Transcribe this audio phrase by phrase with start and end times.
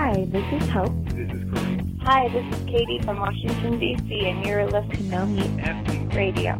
[0.00, 0.92] Hi, this is Hope.
[1.06, 2.00] This is Kareem.
[2.02, 6.56] Hi, this is Katie from Washington, D.C., and you're listening to No Meat Radio.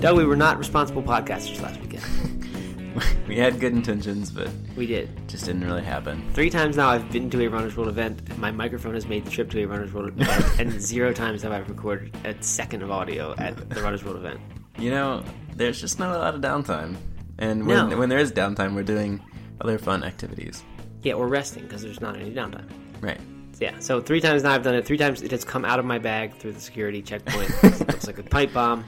[0.00, 3.04] Doug, we were not responsible podcasters last weekend.
[3.28, 4.48] we had good intentions, but
[4.78, 5.10] We did.
[5.28, 6.26] just didn't really happen.
[6.32, 8.38] Three times now I've been to a Runners World event.
[8.38, 11.52] My microphone has made the trip to a Runners World event, and zero times have
[11.52, 14.40] I recorded a second of audio at the Runners World event.
[14.80, 15.22] You know,
[15.54, 16.96] there's just not a lot of downtime,
[17.38, 17.98] and when No.
[17.98, 19.20] when there is downtime, we're doing
[19.60, 20.62] other fun activities.
[21.02, 22.66] Yeah, we're resting because there's not any downtime.
[23.00, 23.20] Right.
[23.58, 24.86] Yeah, so three times now I've done it.
[24.86, 27.62] Three times it has come out of my bag through the security checkpoint.
[27.62, 28.84] looks like a pipe bomb.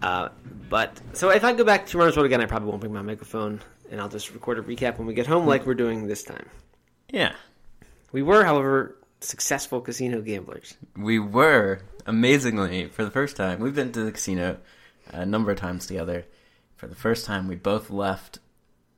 [0.00, 0.28] Uh,
[0.68, 3.02] but so if I go back to Runners World again, I probably won't bring my
[3.02, 6.22] microphone, and I'll just record a recap when we get home, like we're doing this
[6.22, 6.46] time.
[7.10, 7.32] Yeah.
[8.12, 10.76] We were, however, successful casino gamblers.
[10.96, 13.58] We were amazingly for the first time.
[13.58, 14.58] We've been to the casino
[15.08, 16.24] a number of times together.
[16.76, 18.38] For the first time, we both left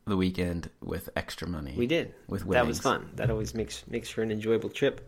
[0.06, 1.74] the weekend with extra money.
[1.76, 2.14] We did.
[2.26, 2.54] With winnings.
[2.54, 3.10] that was fun.
[3.14, 5.06] That always makes makes for an enjoyable trip,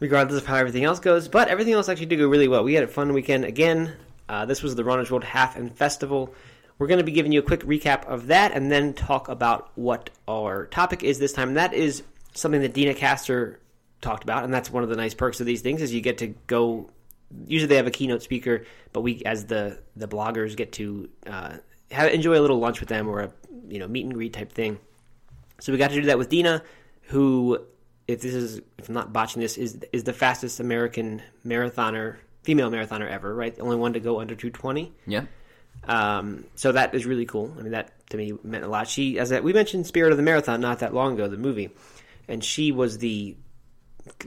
[0.00, 1.28] regardless of how everything else goes.
[1.28, 2.64] But everything else actually did go really well.
[2.64, 3.94] We had a fun weekend again.
[4.28, 6.34] Uh, this was the Runners World Half and Festival.
[6.78, 9.70] We're going to be giving you a quick recap of that, and then talk about
[9.76, 11.48] what our topic is this time.
[11.48, 12.02] And that is
[12.34, 13.56] something that Deena Kastor
[14.00, 16.18] talked about, and that's one of the nice perks of these things is you get
[16.18, 16.90] to go.
[17.46, 21.56] Usually they have a keynote speaker, but we, as the the bloggers, get to uh,
[21.90, 23.32] have, enjoy a little lunch with them or a
[23.68, 24.78] you know meet and greet type thing.
[25.60, 26.62] So we got to do that with Deena,
[27.02, 27.58] who,
[28.08, 32.70] if this is if I'm not botching this, is is the fastest American marathoner, female
[32.70, 33.54] marathoner ever, right?
[33.54, 34.92] The only one to go under 220.
[35.06, 35.24] Yeah.
[35.84, 37.54] Um, so that is really cool.
[37.58, 38.88] I mean, that to me meant a lot.
[38.88, 41.70] She, as a, we mentioned, Spirit of the Marathon not that long ago, the movie,
[42.28, 43.36] and she was the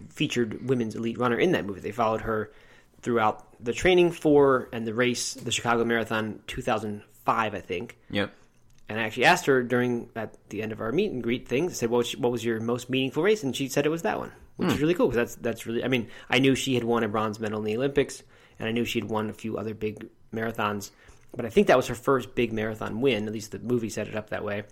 [0.10, 1.82] featured women's elite runner in that movie.
[1.82, 2.52] They followed her
[3.06, 7.98] throughout the training for and the race, the Chicago Marathon 2005, I think.
[8.10, 8.34] Yep.
[8.90, 11.70] And I actually asked her during at the end of our meet and greet thing.
[11.70, 14.02] I said, "What was, what was your most meaningful race?" And she said it was
[14.02, 15.84] that one, which is really cool because that's that's really.
[15.84, 18.22] I mean, I knew she had won a bronze medal in the Olympics,
[18.60, 20.92] and I knew she'd won a few other big marathons,
[21.36, 23.26] but I think that was her first big marathon win.
[23.26, 24.66] At least the movie set it up that way,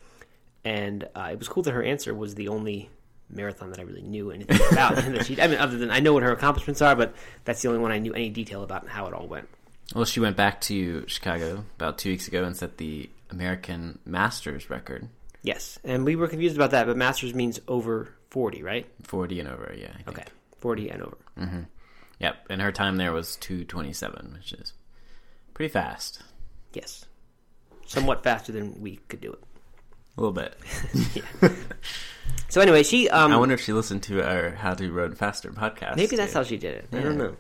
[0.64, 2.92] and uh, it was cool that her answer was the only
[3.30, 4.96] marathon that I really knew anything about.
[4.96, 7.14] that she, I mean, other than I know what her accomplishments are, but
[7.46, 9.48] that's the only one I knew any detail about and how it all went.
[9.96, 14.70] Well, she went back to Chicago about two weeks ago and set the American Masters
[14.70, 15.08] record,
[15.46, 18.88] Yes, and we were confused about that, but masters means over forty, right?
[19.04, 19.74] 40 and over.
[19.78, 19.90] Yeah.
[19.90, 20.08] I think.
[20.08, 20.24] Okay,
[20.58, 21.18] forty and over.
[21.38, 21.60] Mm-hmm.
[22.20, 22.36] Yep.
[22.50, 24.72] And her time there was 227, which is
[25.54, 26.22] pretty fast.
[26.72, 27.06] Yes,
[27.86, 29.44] somewhat faster than we could do it.
[30.18, 30.56] A little bit.
[32.54, 35.52] So anyway, she um I wonder if she listened to our How to Run Faster
[35.52, 35.96] podcast.
[35.96, 36.38] maybe that's too.
[36.38, 36.88] how she did it.
[36.94, 37.36] I don't know.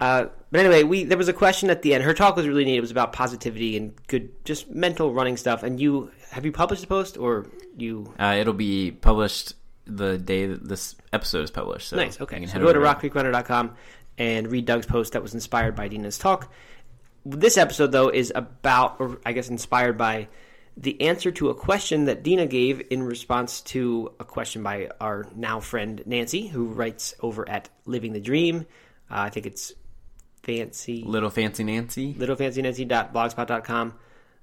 [0.00, 2.02] Uh, but anyway, we there was a question at the end.
[2.02, 2.78] Her talk was really neat.
[2.78, 5.62] It was about positivity and good, just mental running stuff.
[5.62, 8.14] And you have you published a post or you?
[8.18, 9.52] Uh, it'll be published
[9.84, 11.90] the day that this episode is published.
[11.90, 12.18] So Nice.
[12.18, 12.46] Okay.
[12.46, 13.76] So go to rockcreekrunner.com
[14.16, 16.50] and read Doug's post that was inspired by Deena's talk.
[17.26, 20.28] This episode, though, is about, or I guess inspired by,
[20.76, 25.26] the answer to a question that Deena gave in response to a question by our
[25.34, 28.66] now friend Nancy, who writes over at Living the Dream.
[29.10, 29.72] Uh, I think it's
[30.42, 32.14] fancy Little Fancy Nancy.
[32.14, 33.94] littlefancy.nancy.blogspot.com.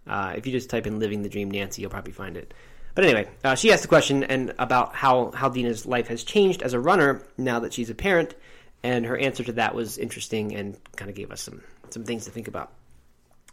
[0.07, 2.53] Uh, if you just type in "living the dream Nancy," you'll probably find it.
[2.95, 6.61] But anyway, uh, she asked the question and about how how Deena's life has changed
[6.61, 8.35] as a runner now that she's a parent,
[8.83, 12.25] and her answer to that was interesting and kind of gave us some some things
[12.25, 12.71] to think about.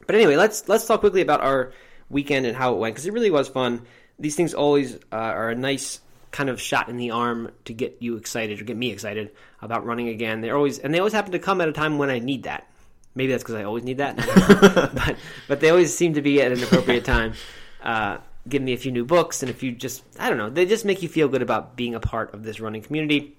[0.06, 1.72] But anyway, let's let's talk quickly about our
[2.08, 3.82] weekend and how it went because it really was fun.
[4.18, 6.00] These things always uh, are a nice
[6.30, 9.30] kind of shot in the arm to get you excited or get me excited
[9.62, 10.40] about running again.
[10.40, 12.66] They're always and they always happen to come at a time when I need that.
[13.14, 14.16] Maybe that's because I always need that,
[14.94, 15.16] but
[15.48, 17.34] but they always seem to be at an appropriate time.
[17.82, 18.18] Uh,
[18.48, 20.50] give me a few new books and a few just I don't know.
[20.50, 23.36] They just make you feel good about being a part of this running community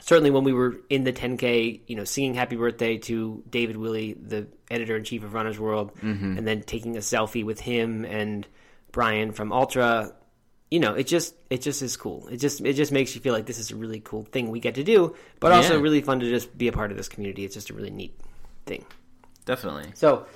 [0.00, 4.14] certainly when we were in the 10K, you know, singing happy birthday to David Willey,
[4.14, 5.92] the editor in chief of Runner's World,
[6.38, 8.46] and then taking a selfie with him and
[8.92, 10.14] Brian from Altra,
[10.70, 12.26] you know, it just it just is cool.
[12.28, 14.60] It just it just makes you feel like this is a really cool thing we
[14.60, 17.44] get to do, but also really fun to just be a part of this community.
[17.44, 18.18] It's just a really neat
[18.64, 18.84] thing.
[19.44, 19.92] Definitely.
[19.94, 20.26] So,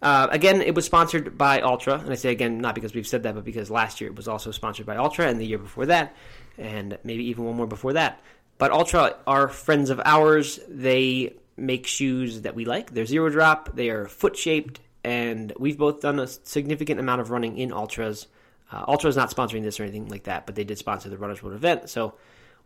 [0.00, 3.24] uh, again, it was sponsored by Altra, and I say again not because we've said
[3.24, 5.86] that, but because last year it was also sponsored by Altra, and the year before
[5.86, 6.16] that,
[6.56, 8.20] and maybe even one more before that.
[8.58, 10.60] But Altra are friends of ours.
[10.68, 12.92] They make shoes that we like.
[12.92, 13.74] They're zero drop.
[13.74, 18.26] They are foot shaped, and we've both done a significant amount of running in Altras.
[18.72, 21.18] Uh, Altra is not sponsoring this or anything like that, but they did sponsor the
[21.18, 21.90] Runners World event.
[21.90, 22.14] So,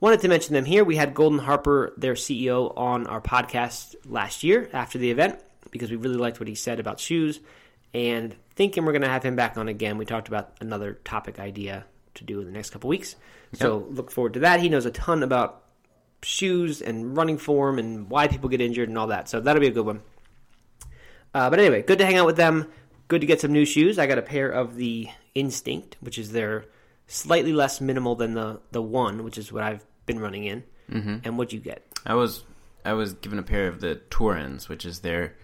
[0.01, 0.85] wanted to mention them here.
[0.85, 5.41] We had Golden Harper, their CEO, on our podcast last year after the event
[5.71, 7.41] because we really liked what he said about shoes,
[7.93, 9.99] and thinking we're going to have him back on again.
[9.99, 13.17] We talked about another topic idea to do in the next couple weeks.
[13.55, 14.61] So look forward to that.
[14.61, 15.63] He knows a ton about
[16.23, 19.29] shoes and running form and why people get injured and all that.
[19.29, 20.03] So that'll be a good one.
[21.35, 22.67] Uh, but anyway, good to hang out with them.
[23.09, 23.99] Good to get some new shoes.
[23.99, 26.65] I got a pair of the Instinct, which is their
[27.07, 30.65] slightly less minimal than the the one, which is what I've been running in.
[30.91, 31.17] Mm-hmm.
[31.25, 31.87] And what'd you get?
[32.05, 32.45] I was
[32.85, 35.35] I was given a pair of the Torins, which is their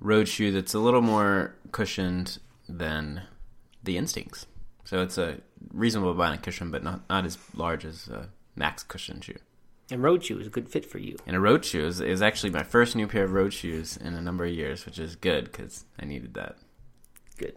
[0.00, 2.38] road shoe that's a little more cushioned
[2.68, 3.22] than
[3.82, 4.46] the Instincts.
[4.84, 5.40] So it's a
[5.72, 9.38] reasonable amount of cushion, but not not as large as a max cushion shoe.
[9.90, 11.16] And road shoe is a good fit for you.
[11.26, 14.14] And a road shoe is, is actually my first new pair of road shoes in
[14.14, 16.56] a number of years, which is good because I needed that.
[17.36, 17.56] Good.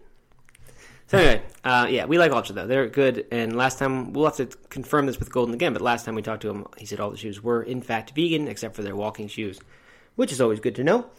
[1.07, 2.67] So anyway, uh, yeah, we like Altra though.
[2.67, 3.25] They're good.
[3.31, 5.71] And last time we'll have to confirm this with Golden again.
[5.71, 8.11] But last time we talked to him, he said all the shoes were in fact
[8.13, 9.59] vegan except for their walking shoes,
[10.15, 11.09] which is always good to know.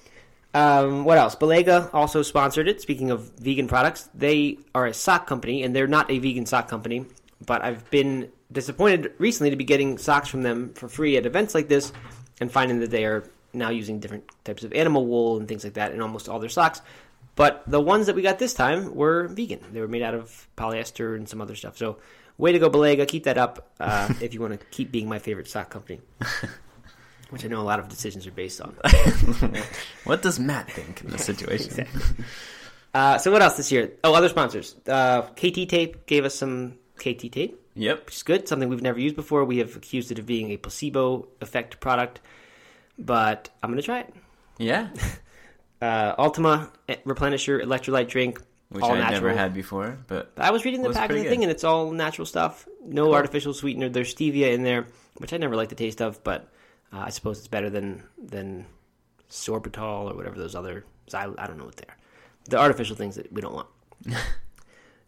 [0.55, 1.35] Um, what else?
[1.37, 2.81] Balega also sponsored it.
[2.81, 6.69] Speaking of vegan products, they are a sock company, and they're not a vegan sock
[6.69, 7.07] company.
[7.45, 11.55] But I've been disappointed recently to be getting socks from them for free at events
[11.55, 11.93] like this,
[12.41, 15.75] and finding that they are now using different types of animal wool and things like
[15.75, 16.81] that in almost all their socks.
[17.35, 19.61] But the ones that we got this time were vegan.
[19.73, 21.79] They were made out of polyester and some other stuff.
[21.79, 21.99] So,
[22.37, 23.07] way to go, Balega.
[23.07, 26.01] Keep that up uh, if you want to keep being my favorite sock company,
[27.31, 28.75] which I know a lot of decisions are based on.
[30.05, 31.87] what does Matt think in this situation?
[32.93, 33.93] Uh, so what else this year?
[34.03, 34.75] Oh, other sponsors.
[34.87, 38.07] Uh, KT Tape gave us some KT tape, Yep.
[38.07, 38.49] which is good.
[38.49, 39.45] Something we've never used before.
[39.45, 42.21] We have accused it of being a placebo effect product,
[42.99, 44.15] but I'm going to try it.
[44.59, 44.89] Yeah.
[45.81, 49.13] Uh, Ultima eh, Replenisher Electrolyte Drink, Which all I natural.
[49.13, 52.67] never had before, but I was reading the packaging thing, and it's all natural stuff.
[52.85, 53.89] No artificial sweetener.
[53.89, 54.89] There's stevia in there,
[55.19, 56.49] which I never like the taste of, but
[56.93, 58.67] uh, I suppose it's better than than
[59.31, 60.85] sorbitol or whatever those other.
[61.15, 61.97] I, I don't know what they are.
[62.49, 63.69] The artificial things that we don't want.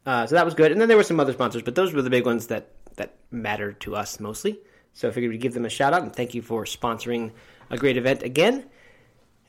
[0.06, 2.02] uh, so that was good, and then there were some other sponsors, but those were
[2.02, 4.58] the big ones that that matter to us mostly.
[4.94, 7.30] So I figured we'd give them a shout out and thank you for sponsoring
[7.70, 8.64] a great event again.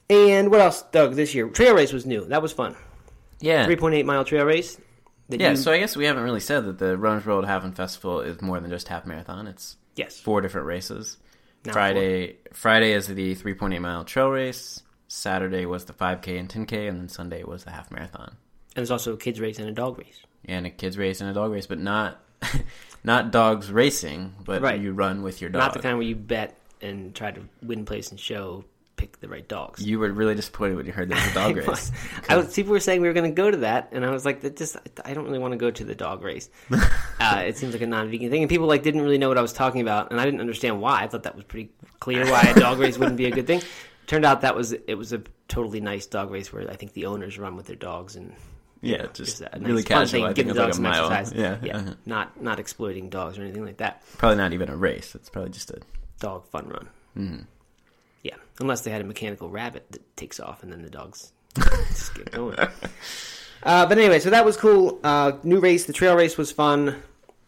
[0.09, 1.15] And what else, Doug?
[1.15, 2.25] This year, trail race was new.
[2.25, 2.75] That was fun.
[3.39, 3.65] yeah.
[3.65, 4.77] Three point eight mile trail race.
[5.29, 8.19] Yeah, you- so I guess we haven't really said that the Runners World Half Festival
[8.21, 9.47] is more than just half marathon.
[9.47, 11.17] It's yes, four different races.
[11.65, 14.81] Now Friday Friday is the 3.8 mile trail race.
[15.07, 18.29] Saturday was the 5K and 10K, and then Sunday was the half marathon.
[18.29, 20.21] And there's also a kids race and a dog race.
[20.45, 22.19] And a kids race and a dog race, but not
[23.03, 24.79] not dogs racing, but Right.
[24.79, 25.59] you run with your dog.
[25.59, 28.65] Not the kind where you bet and try to win place and show
[29.01, 29.83] pick the right dogs.
[29.83, 31.91] You were really disappointed when you heard there was a dog race.
[32.29, 34.25] I was, people were saying we were going to go to that, and I was
[34.25, 36.49] like, that just I don't really want to go to the dog race.
[36.71, 39.41] uh, it seems like a non-vegan thing, and people like didn't really know what I
[39.41, 41.01] was talking about, and I didn't understand why.
[41.03, 43.61] I thought that was pretty clear why a dog race wouldn't be a good thing.
[44.05, 47.05] Turned out that was it was a totally nice dog race where I think the
[47.07, 48.33] owners run with their dogs and
[48.81, 50.07] Yeah, just just nice really casual.
[50.07, 51.33] thing, I it's dogs like some exercise.
[51.33, 51.93] Yeah, yeah, uh-huh.
[52.05, 54.03] not not exploiting dogs or anything like that.
[54.17, 55.13] probably not even a race.
[55.13, 55.81] It's probably just a
[56.21, 56.89] Dog fun run.
[57.17, 57.41] Mm-hmm.
[58.23, 61.33] Yeah, unless they had a mechanical rabbit that takes off and then the dogs
[61.89, 62.57] just get going.
[63.63, 64.99] Uh, but anyway, so that was cool.
[65.03, 65.85] Uh, new race.
[65.85, 67.01] The trail race was fun.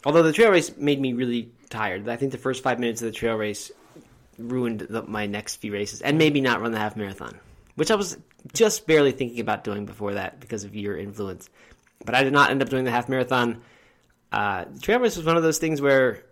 [0.05, 2.09] Although the trail race made me really tired.
[2.09, 3.71] I think the first five minutes of the trail race
[4.37, 7.39] ruined the, my next few races and maybe not run the half marathon,
[7.75, 8.17] which I was
[8.53, 11.49] just barely thinking about doing before that because of your influence.
[12.05, 13.61] But I did not end up doing the half marathon.
[14.31, 16.23] Uh, the trail race was one of those things where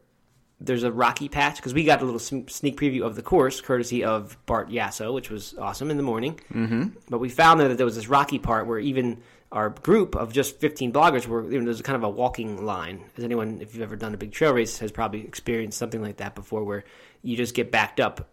[0.60, 4.04] there's a rocky patch because we got a little sneak preview of the course courtesy
[4.04, 6.40] of Bart Yasso, which was awesome in the morning.
[6.54, 6.90] Mm-hmm.
[7.10, 10.32] But we found there that there was this rocky part where even our group of
[10.32, 13.04] just 15 bloggers were you know, there's kind of a walking line.
[13.18, 16.18] As anyone, if you've ever done a big trail race, has probably experienced something like
[16.18, 16.84] that before, where
[17.22, 18.30] you just get backed up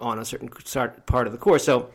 [0.00, 1.64] on a certain part of the course.
[1.64, 1.90] So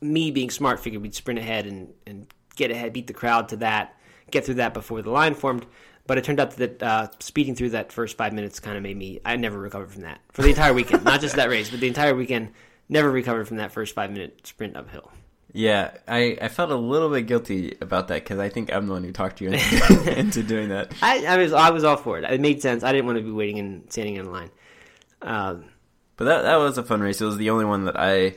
[0.00, 2.26] me being smart figured we'd sprint ahead and, and
[2.56, 3.96] get ahead, beat the crowd to that,
[4.30, 5.66] get through that before the line formed.
[6.06, 8.96] But it turned out that uh, speeding through that first five minutes kind of made
[8.96, 9.20] me.
[9.24, 11.88] I never recovered from that for the entire weekend, not just that race, but the
[11.88, 12.52] entire weekend.
[12.88, 15.10] Never recovered from that first five minute sprint uphill.
[15.52, 18.92] Yeah, I, I felt a little bit guilty about that because I think I'm the
[18.94, 20.92] one who talked you into, into doing that.
[21.02, 22.24] I, I was I was all for it.
[22.24, 22.82] It made sense.
[22.82, 24.50] I didn't want to be waiting and standing in line.
[25.20, 25.66] Um,
[26.16, 27.20] But that that was a fun race.
[27.20, 28.34] It was the only one that I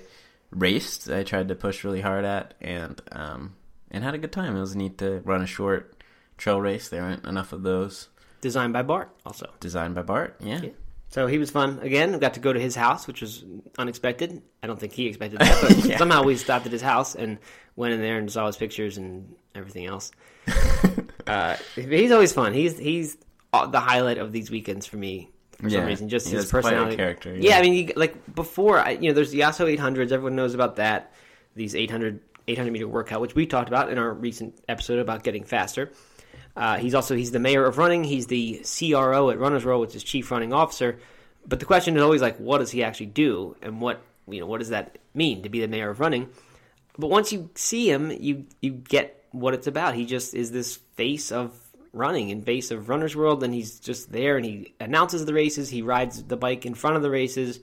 [0.51, 1.10] raced.
[1.10, 3.55] I tried to push really hard at and um
[3.89, 4.55] and had a good time.
[4.55, 5.96] It was neat to run a short
[6.38, 6.89] trail race.
[6.89, 8.10] There aren't enough of those.
[8.41, 9.50] designed by Bart, also.
[9.60, 10.36] Designed by Bart.
[10.39, 10.62] Yeah.
[10.62, 10.70] Yeah.
[11.10, 12.17] So he was fun again.
[12.20, 13.43] Got to go to his house, which was
[13.77, 14.41] unexpected.
[14.63, 15.98] I don't think he expected that, but Yeah.
[15.98, 17.38] somehow we stopped at his house and
[17.75, 20.12] went in there and saw his pictures and everything else.
[21.27, 22.53] uh, he's always fun.
[22.53, 23.17] He's he's
[23.51, 25.29] the highlight of these weekends for me.
[25.62, 27.58] For some reason, just He his has quite a personality, character, Yeah, yeah.
[27.58, 30.12] I mean, you, like before, I, you know, there's the Yasso 800s.
[30.12, 31.13] Everyone knows about that.
[31.56, 35.44] These 800 800 meter workout, which we talked about in our recent episode about getting
[35.44, 35.91] faster.
[36.56, 38.03] Uh, he's also he's the mayor of running.
[38.03, 41.00] He's the CRO at Runners World, which is chief running officer.
[41.48, 44.46] But the question is always like, what does he actually do, and what you know,
[44.46, 46.30] what does that mean to be the mayor of running?
[46.98, 49.96] But once you see him, you you get what it's about.
[49.96, 51.58] He just is this face of
[51.93, 55.69] running and face of Runners World, and he's just there and he announces the races.
[55.69, 57.60] He rides the bike in front of the races.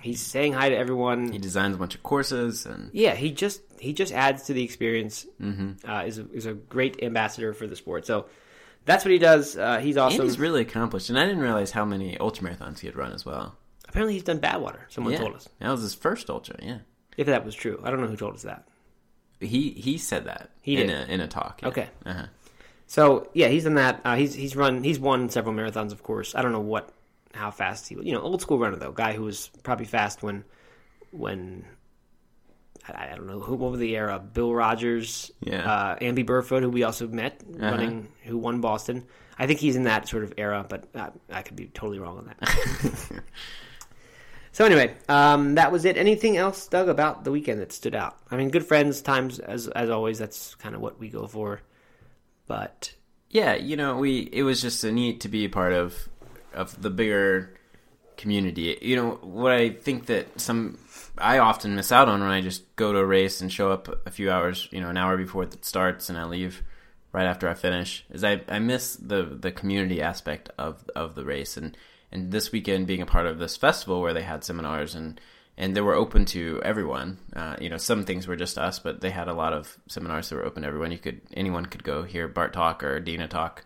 [0.00, 1.30] He's saying hi to everyone.
[1.32, 4.62] He designs a bunch of courses and Yeah, he just he just adds to the
[4.64, 5.26] experience.
[5.40, 5.88] Mm-hmm.
[5.90, 8.04] Uh, is a, is a great ambassador for the sport.
[8.06, 8.26] So
[8.84, 9.56] that's what he does.
[9.56, 10.20] Uh, he's awesome.
[10.22, 11.08] and he's really accomplished.
[11.08, 13.56] And I didn't realize how many ultramarathons he had run as well.
[13.88, 14.80] Apparently, he's done Badwater.
[14.88, 15.48] Someone yeah, told us.
[15.60, 16.56] that was his first ultra.
[16.62, 16.78] Yeah,
[17.16, 18.66] If that was true, I don't know who told us that.
[19.38, 21.08] he he said that He in did.
[21.08, 21.60] a in a talk.
[21.62, 21.68] yeah.
[21.68, 21.88] Okay.
[22.06, 22.26] Uh-huh.
[22.92, 24.02] So yeah, he's done that.
[24.04, 26.34] Uh, he's he's run he's won several marathons, of course.
[26.34, 26.90] I don't know what
[27.32, 30.44] how fast he you know old school runner though, guy who was probably fast when
[31.10, 31.64] when
[32.86, 35.64] I, I don't know who over the era Bill Rodgers, Yeah.
[35.72, 37.64] uh, Amby Burfoot, who we also met Uh-huh.
[37.70, 39.06] running, who won Boston.
[39.38, 42.18] I think he's in that sort of era, but uh, I could be totally wrong
[42.18, 43.22] on that.
[44.52, 45.96] so anyway, um, that was it.
[45.96, 48.18] Anything else, Doug, about the weekend that stood out?
[48.30, 50.18] I mean, good friends times as as always.
[50.18, 51.62] That's kind of what we go for.
[52.46, 52.94] But
[53.30, 56.08] Yeah, you know, we it was just a neat to be a part of
[56.52, 57.54] of the bigger
[58.16, 58.78] community.
[58.82, 60.78] You know, what I think that some
[61.18, 64.06] I often miss out on when I just go to a race and show up
[64.06, 66.62] a few hours, you know, an hour before it starts and I leave
[67.12, 71.24] right after I finish is I, I miss the the community aspect of of the
[71.24, 71.76] race and
[72.10, 75.20] and this weekend being a part of this festival where they had seminars and
[75.56, 77.18] and they were open to everyone.
[77.34, 80.28] Uh, you know, some things were just us, but they had a lot of seminars
[80.28, 80.92] that were open to everyone.
[80.92, 83.64] You could anyone could go hear Bart talk or Deena talk.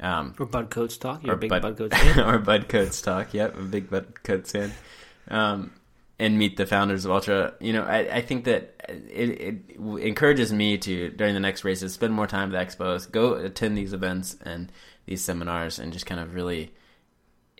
[0.00, 1.22] Um, or Bud Coates talk.
[1.24, 2.20] You're or big Bud, Bud, Coates fan.
[2.20, 3.34] or Bud Coates talk.
[3.34, 4.72] Yep, a big Bud Coates fan.
[5.28, 5.72] Um,
[6.18, 7.54] and meet the founders of Altra.
[7.60, 11.94] You know, I, I think that it, it encourages me to during the next races
[11.94, 14.70] spend more time at the expos, go attend these events and
[15.06, 16.72] these seminars, and just kind of really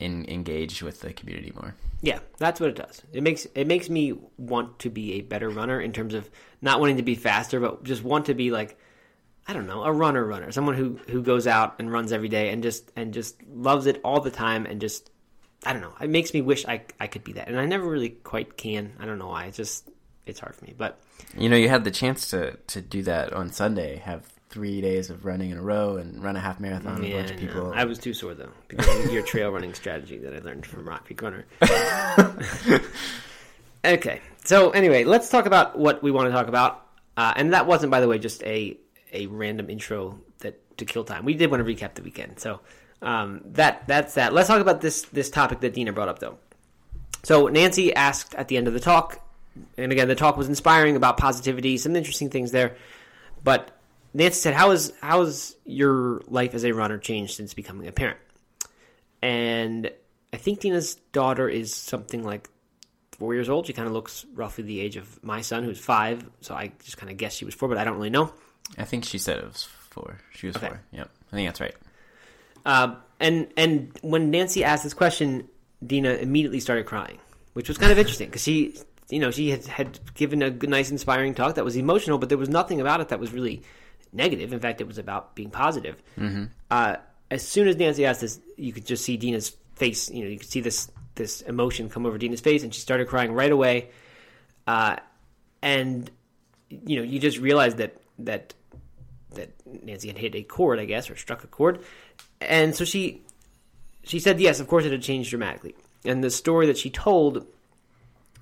[0.01, 1.75] in, engage with the community more.
[2.03, 3.03] Yeah, that's what it does.
[3.13, 6.29] It makes it makes me want to be a better runner in terms of
[6.63, 8.79] not wanting to be faster, but just want to be like
[9.47, 12.51] I don't know, a runner runner, someone who who goes out and runs every day
[12.51, 15.11] and just and just loves it all the time and just
[15.65, 15.95] I don't know.
[16.01, 18.95] It makes me wish I I could be that, and I never really quite can.
[18.99, 19.45] I don't know why.
[19.47, 19.91] It's just
[20.25, 21.01] it's hard for me, but
[21.37, 23.97] You know, you had the chance to to do that on Sunday.
[23.97, 27.15] Have three days of running in a row and run a half marathon with a
[27.15, 27.73] bunch of no.
[27.73, 30.87] I was too sore though because of your trail running strategy that I learned from
[30.89, 31.47] Rock Creek Runner.
[33.85, 36.85] okay, so anyway, let's talk about what we want to talk about,
[37.17, 38.77] uh, and that wasn't, by the way, just a
[39.13, 41.25] a random intro that to kill time.
[41.25, 42.61] We did want to recap the weekend, so
[43.03, 44.33] um, that that's that.
[44.33, 46.39] Let's talk about this this topic that Deena brought up though.
[47.23, 49.25] So Nancy asked at the end of the talk,
[49.77, 52.77] and again, the talk was inspiring about positivity, some interesting things there.
[53.45, 53.71] But
[54.13, 57.93] Nancy said, "How is how has your life as a runner changed since becoming a
[57.93, 58.19] parent?"
[59.23, 59.91] And
[60.33, 62.49] I think Deena's daughter is something like
[63.13, 63.67] four years old.
[63.67, 66.25] She kind of looks roughly the age of my son, who's five.
[66.41, 68.33] So I just kind of guess she was four, but I don't really know.
[68.79, 70.19] I think she said it was four.
[70.33, 70.69] She was Okay.
[70.69, 70.81] four.
[70.93, 71.75] Yep, I think that's right.
[72.65, 75.49] Uh, and and when Nancy asked this question,
[75.87, 77.19] Deena immediately started crying,
[77.53, 78.77] which was kind of interesting because she,
[79.11, 82.39] you know, she had, had given a nice, inspiring talk that was emotional, but there
[82.39, 83.63] was nothing about it that was really
[84.13, 84.53] negative.
[84.53, 86.03] In fact, it was about being positive.
[86.19, 86.45] Mm-hmm.
[86.71, 86.97] Uh,
[87.31, 90.11] as soon as Nancy asked this, you could just see Deena's face.
[90.11, 93.09] You know, you could see this this emotion come over Deena's face, and she started
[93.09, 93.91] crying right away.
[94.67, 94.97] Uh,
[95.63, 96.11] and
[96.69, 98.55] you know, you just realized that that
[99.35, 99.51] that
[99.85, 101.85] Nancy had hit a chord, I guess, or struck a chord,
[102.41, 103.23] and so she
[104.03, 105.75] she said yes, of course it had changed dramatically.
[106.05, 107.47] And the story that she told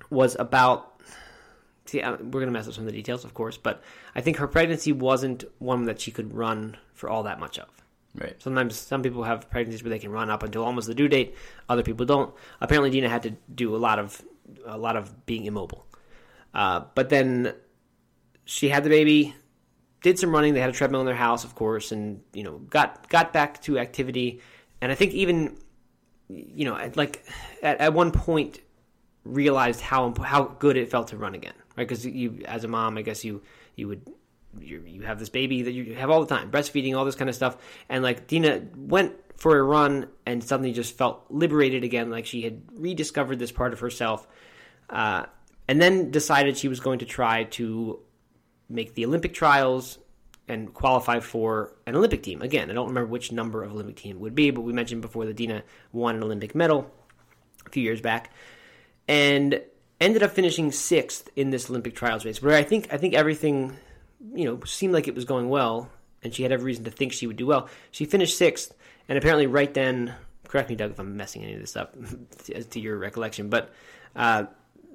[0.09, 0.85] was about.
[1.89, 3.81] See, uh, we're gonna mess up some of the details, of course, but
[4.15, 7.67] I think her pregnancy wasn't one that she could run for all that much of.
[8.15, 8.35] Right.
[8.41, 11.35] Sometimes some people have pregnancies where they can run up until almost the due date.
[11.67, 12.33] Other people don't.
[12.61, 14.21] Apparently, Deena had to do a lot of
[14.65, 15.85] a lot of being immobile.
[16.53, 17.53] Uh, but then
[18.45, 19.35] she had the baby,
[20.01, 20.53] did some running.
[20.53, 23.61] They had a treadmill in their house, of course, and you know got got back
[23.63, 24.41] to activity.
[24.81, 25.57] And I think even
[26.29, 27.23] you know at- like
[27.61, 28.59] at, at one point
[29.23, 31.87] realized how how good it felt to run again, right?
[31.87, 33.41] Because you as a mom, I guess you
[33.75, 34.01] you would
[34.59, 37.29] you you have this baby that you have all the time, breastfeeding, all this kind
[37.29, 37.57] of stuff,
[37.87, 42.41] and like Deena went for a run and suddenly just felt liberated again, like she
[42.41, 44.27] had rediscovered this part of herself,
[44.89, 45.25] uh,
[45.69, 47.99] and then decided she was going to try to
[48.69, 49.97] make the Olympic trials
[50.49, 52.41] and qualify for an Olympic team.
[52.41, 55.25] Again, I don't remember which number of Olympic team would be, but we mentioned before
[55.25, 56.91] that Deena won an Olympic medal
[57.65, 58.33] a few years back,
[59.07, 59.61] and
[59.99, 62.41] ended up finishing sixth in this Olympic trials race.
[62.41, 63.77] Where I think I think everything
[64.33, 65.89] you know, seemed like it was going well,
[66.23, 67.69] and she had every reason to think she would do well.
[67.91, 68.73] She finished sixth,
[69.07, 70.13] and apparently, right then,
[70.47, 71.95] correct me, Doug, if I'm messing any of this up
[72.71, 73.71] to your recollection, but
[74.15, 74.45] uh,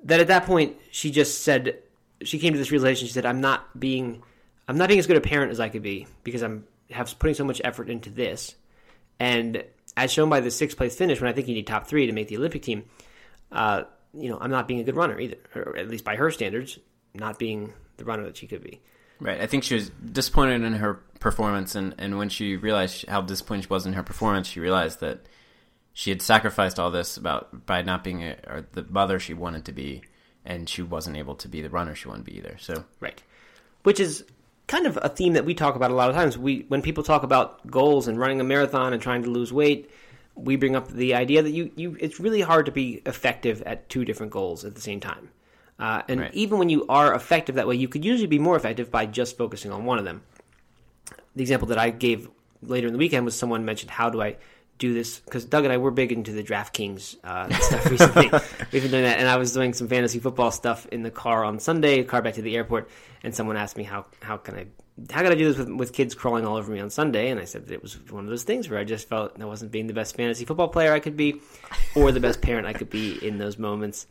[0.04, 1.78] that at that point she just said
[2.22, 3.06] she came to this realization.
[3.06, 4.22] She said, "I'm not being,
[4.68, 7.34] I'm not being as good a parent as I could be because I'm have putting
[7.34, 8.54] so much effort into this."
[9.18, 9.64] And
[9.96, 12.12] as shown by the sixth place finish, when I think you need top three to
[12.12, 12.84] make the Olympic team,
[13.52, 13.84] uh,
[14.16, 16.78] you know, I'm not being a good runner either, or at least by her standards,
[17.14, 18.80] not being the runner that she could be.
[19.20, 19.40] Right.
[19.40, 23.62] I think she was disappointed in her performance, and, and when she realized how disappointed
[23.62, 25.26] she was in her performance, she realized that
[25.92, 29.64] she had sacrificed all this about by not being a, or the mother she wanted
[29.66, 30.02] to be,
[30.44, 32.56] and she wasn't able to be the runner she wanted to be either.
[32.58, 33.22] So right,
[33.84, 34.24] which is
[34.66, 36.36] kind of a theme that we talk about a lot of times.
[36.36, 39.90] We when people talk about goals and running a marathon and trying to lose weight,
[40.34, 43.88] we bring up the idea that you, you it's really hard to be effective at
[43.88, 45.30] two different goals at the same time.
[45.78, 46.34] Uh, and right.
[46.34, 49.36] even when you are effective that way, you could usually be more effective by just
[49.36, 50.22] focusing on one of them.
[51.34, 52.28] The example that I gave
[52.62, 54.36] later in the weekend was someone mentioned, "How do I
[54.78, 58.30] do this because Doug and I were big into the DraftKings uh, stuff recently.
[58.72, 61.44] We've been doing that, and I was doing some fantasy football stuff in the car
[61.44, 62.88] on Sunday, car back to the airport,
[63.22, 64.66] and someone asked me how how can I
[65.12, 67.30] how can I do this with, with kids crawling all over me on Sunday?
[67.30, 69.44] And I said that it was one of those things where I just felt I
[69.44, 71.40] wasn't being the best fantasy football player I could be,
[71.94, 74.06] or the best parent I could be in those moments.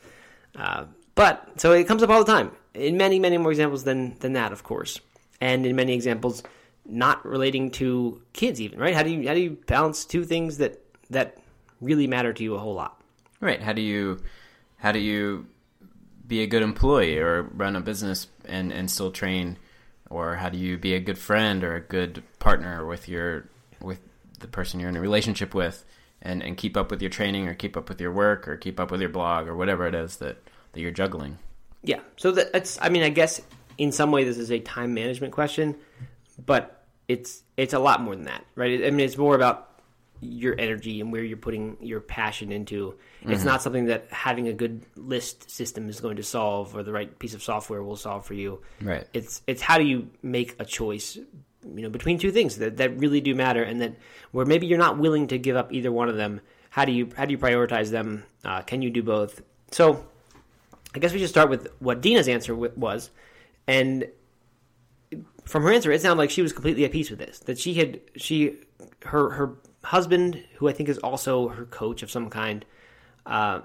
[0.56, 4.18] Uh, but so it comes up all the time in many many more examples than
[4.20, 5.00] than that, of course,
[5.42, 6.44] and in many examples
[6.86, 8.96] not relating to kids even right?
[8.96, 11.38] How do you how do you balance two things that that
[11.82, 13.02] really matter to you a whole lot?
[13.40, 13.62] Right.
[13.62, 14.22] How do you
[14.78, 15.48] how do you
[16.26, 19.58] be a good employee or run a business and and still train?
[20.10, 23.50] Or how do you be a good friend or a good partner with your
[23.82, 24.00] with
[24.40, 25.84] the person you're in a relationship with?
[26.22, 28.80] And and keep up with your training or keep up with your work or keep
[28.80, 30.38] up with your blog or whatever it is that
[30.72, 31.38] that you're juggling.
[31.82, 32.00] Yeah.
[32.16, 33.42] So that's i mean i guess
[33.78, 35.76] in some way this is a time management question
[36.38, 38.86] but it's it's a lot more than that, right?
[38.86, 39.70] I mean, it's more about
[40.24, 42.96] your energy and where you're putting your passion into.
[43.22, 43.46] It's mm-hmm.
[43.46, 47.18] not something that having a good list system is going to solve or the right
[47.20, 48.62] piece of software will solve for you.
[48.82, 49.06] Right.
[49.14, 52.98] It's it's how do you make a choice, you know, between two things that, that
[52.98, 53.96] really do matter and that
[54.32, 56.42] where maybe you're not willing to give up either one of them.
[56.70, 58.24] How do you how do you prioritize them?
[58.44, 59.42] Uh, can you do both?
[59.72, 60.06] So,
[60.96, 63.10] I guess we should start with what Deena's answer was,
[63.68, 64.08] and
[65.46, 67.40] from her answer, it sounded like she was completely at peace with this.
[67.40, 68.58] That she had she
[69.06, 72.66] her her husband, who I think is also her coach of some kind,
[73.26, 73.62] uh,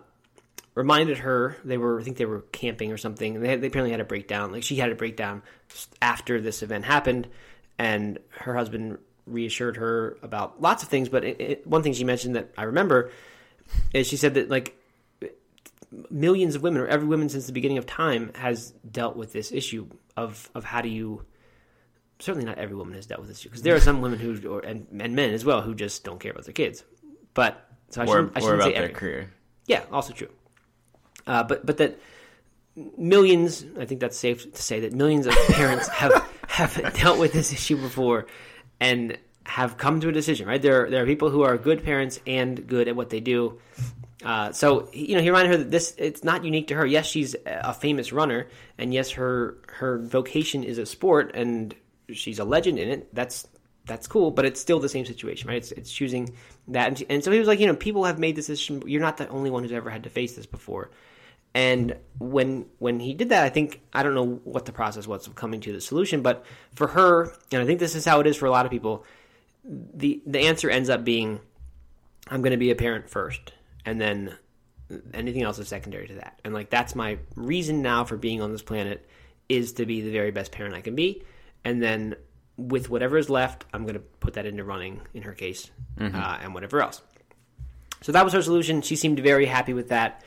[0.75, 3.37] reminded her they were I think they were camping or something.
[3.37, 4.53] And they had, they apparently had a breakdown.
[4.53, 5.43] Like she had a breakdown
[6.03, 7.29] after this event happened,
[7.79, 11.09] and her husband reassured her about lots of things.
[11.09, 13.11] But it, it, one thing she mentioned that I remember
[13.93, 14.75] is she said that like
[16.11, 19.53] millions of women or every woman since the beginning of time has dealt with this
[19.53, 19.87] issue
[20.17, 21.25] of of how do you
[22.19, 24.49] certainly not every woman has dealt with this issue because there are some women who
[24.49, 26.85] or and, and men as well who just don't care about their kids
[27.35, 28.95] but so I or, shouldn't, I shouldn't say their every.
[28.95, 29.33] career
[29.67, 30.31] yeah also true
[31.27, 31.99] uh, but but that
[32.97, 37.33] millions I think that's safe to say that millions of parents have have dealt with
[37.33, 38.27] this issue before
[38.81, 42.21] and have come to a decision right there there are people who are good parents
[42.27, 43.59] and good at what they do
[44.25, 46.85] uh, so you know, he reminded her that this it's not unique to her.
[46.85, 51.73] Yes, she's a famous runner, and yes, her her vocation is a sport, and
[52.13, 53.15] she's a legend in it.
[53.15, 53.47] That's
[53.87, 55.57] that's cool, but it's still the same situation, right?
[55.57, 56.35] It's it's choosing
[56.69, 58.83] that, and, and so he was like, you know, people have made this decision.
[58.87, 60.91] You're not the only one who's ever had to face this before.
[61.55, 65.27] And when when he did that, I think I don't know what the process was
[65.27, 66.45] of coming to the solution, but
[66.75, 69.05] for her, and I think this is how it is for a lot of people,
[69.65, 71.41] the the answer ends up being,
[72.29, 73.53] I'm going to be a parent first
[73.85, 74.37] and then
[75.15, 76.41] anything else is secondary to that.
[76.45, 79.07] And like that's my reason now for being on this planet
[79.49, 81.23] is to be the very best parent I can be,
[81.69, 82.17] and then
[82.57, 86.17] with whatever is left, I'm going to put that into running in her case, mm-hmm.
[86.17, 87.03] uh, and whatever else.
[88.01, 88.81] So that was her solution.
[88.81, 90.25] She seemed very happy with that,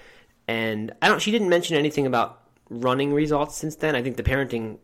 [0.48, 1.20] and I don't.
[1.20, 3.96] She didn't mention anything about running results since then.
[3.96, 4.78] I think the parenting,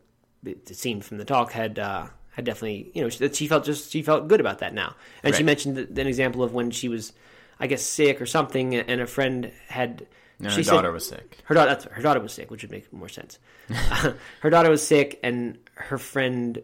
[0.44, 3.92] it seemed from the talk, had uh, had definitely you know she, she felt just
[3.92, 5.38] she felt good about that now, and right.
[5.38, 7.12] she mentioned an example of when she was
[7.60, 10.08] I guess sick or something, and a friend had.
[10.40, 11.38] No, her daughter was sick.
[11.44, 13.38] Her daughter, her daughter was sick, which would make more sense.
[13.68, 16.62] her daughter was sick, and her friend,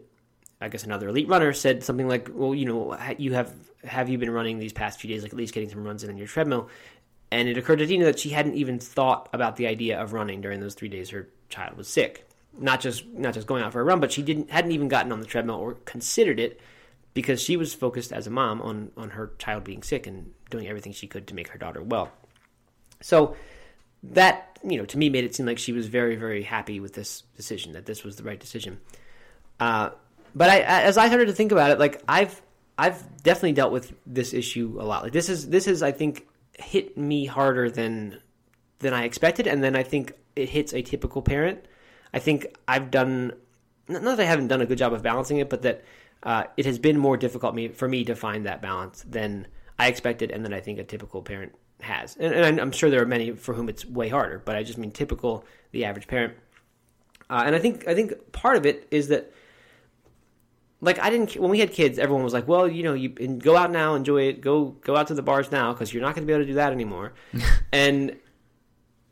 [0.60, 3.52] I guess another elite runner, said something like, "Well, you know, you have
[3.84, 6.10] have you been running these past few days, like at least getting some runs in
[6.10, 6.68] on your treadmill?"
[7.30, 10.40] And it occurred to Deena that she hadn't even thought about the idea of running
[10.40, 12.28] during those three days her child was sick.
[12.56, 15.10] Not just not just going out for a run, but she didn't hadn't even gotten
[15.10, 16.60] on the treadmill or considered it
[17.12, 20.68] because she was focused as a mom on on her child being sick and doing
[20.68, 22.12] everything she could to make her daughter well.
[23.00, 23.36] So
[24.02, 26.94] that you know to me made it seem like she was very very happy with
[26.94, 28.80] this decision that this was the right decision.
[29.60, 29.90] Uh,
[30.34, 32.40] but I, as I started to think about it, like I've
[32.76, 35.04] I've definitely dealt with this issue a lot.
[35.04, 38.20] Like this is this is I think hit me harder than
[38.80, 41.64] than I expected, and then I think it hits a typical parent.
[42.12, 43.32] I think I've done
[43.88, 45.84] not that I haven't done a good job of balancing it, but that
[46.22, 49.46] uh, it has been more difficult me, for me to find that balance than
[49.78, 52.16] I expected, and then I think a typical parent has.
[52.16, 54.78] And, and, I'm sure there are many for whom it's way harder, but I just
[54.78, 56.34] mean typical, the average parent.
[57.28, 59.32] Uh, and I think I think part of it is that,
[60.84, 63.56] like I didn't when we had kids, everyone was like, "Well, you know, you go
[63.56, 66.26] out now, enjoy it, go go out to the bars now, because you're not going
[66.26, 67.14] to be able to do that anymore."
[67.72, 68.16] and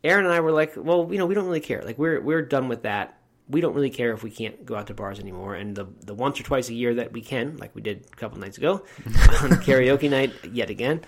[0.03, 1.81] Aaron and I were like, "Well, you know, we don't really care.
[1.81, 4.87] Like we're we're done with that we don't really care if we can't go out
[4.87, 5.55] to bars anymore.
[5.55, 8.15] And the the once or twice a year that we can, like we did a
[8.15, 11.01] couple nights ago on karaoke night, yet again,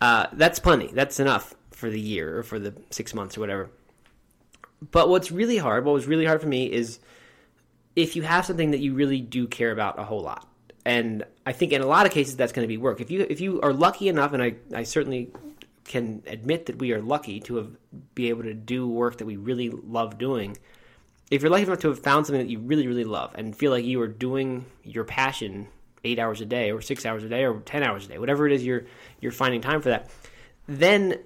[0.00, 0.88] uh, that's plenty.
[0.88, 3.70] That's enough for the year or for the six months or whatever.
[4.90, 6.98] But what's really hard, what was really hard for me is
[7.96, 10.48] if you have something that you really do care about a whole lot.
[10.84, 13.00] And I think in a lot of cases that's going to be work.
[13.00, 15.30] If you if you are lucky enough, and I, I certainly
[15.84, 17.76] can admit that we are lucky to have
[18.14, 20.56] be able to do work that we really love doing
[21.30, 23.70] if you're lucky enough to have found something that you really, really love and feel
[23.70, 25.68] like you are doing your passion
[26.04, 28.46] eight hours a day or six hours a day or 10 hours a day, whatever
[28.46, 28.84] it is you're,
[29.20, 30.10] you're finding time for that,
[30.68, 31.18] then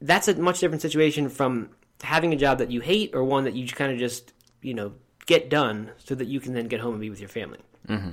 [0.00, 1.70] that's a much different situation from
[2.02, 4.92] having a job that you hate or one that you kind of just, you know,
[5.28, 7.60] get done so that you can then get home and be with your family.
[7.86, 8.12] Mm-hmm.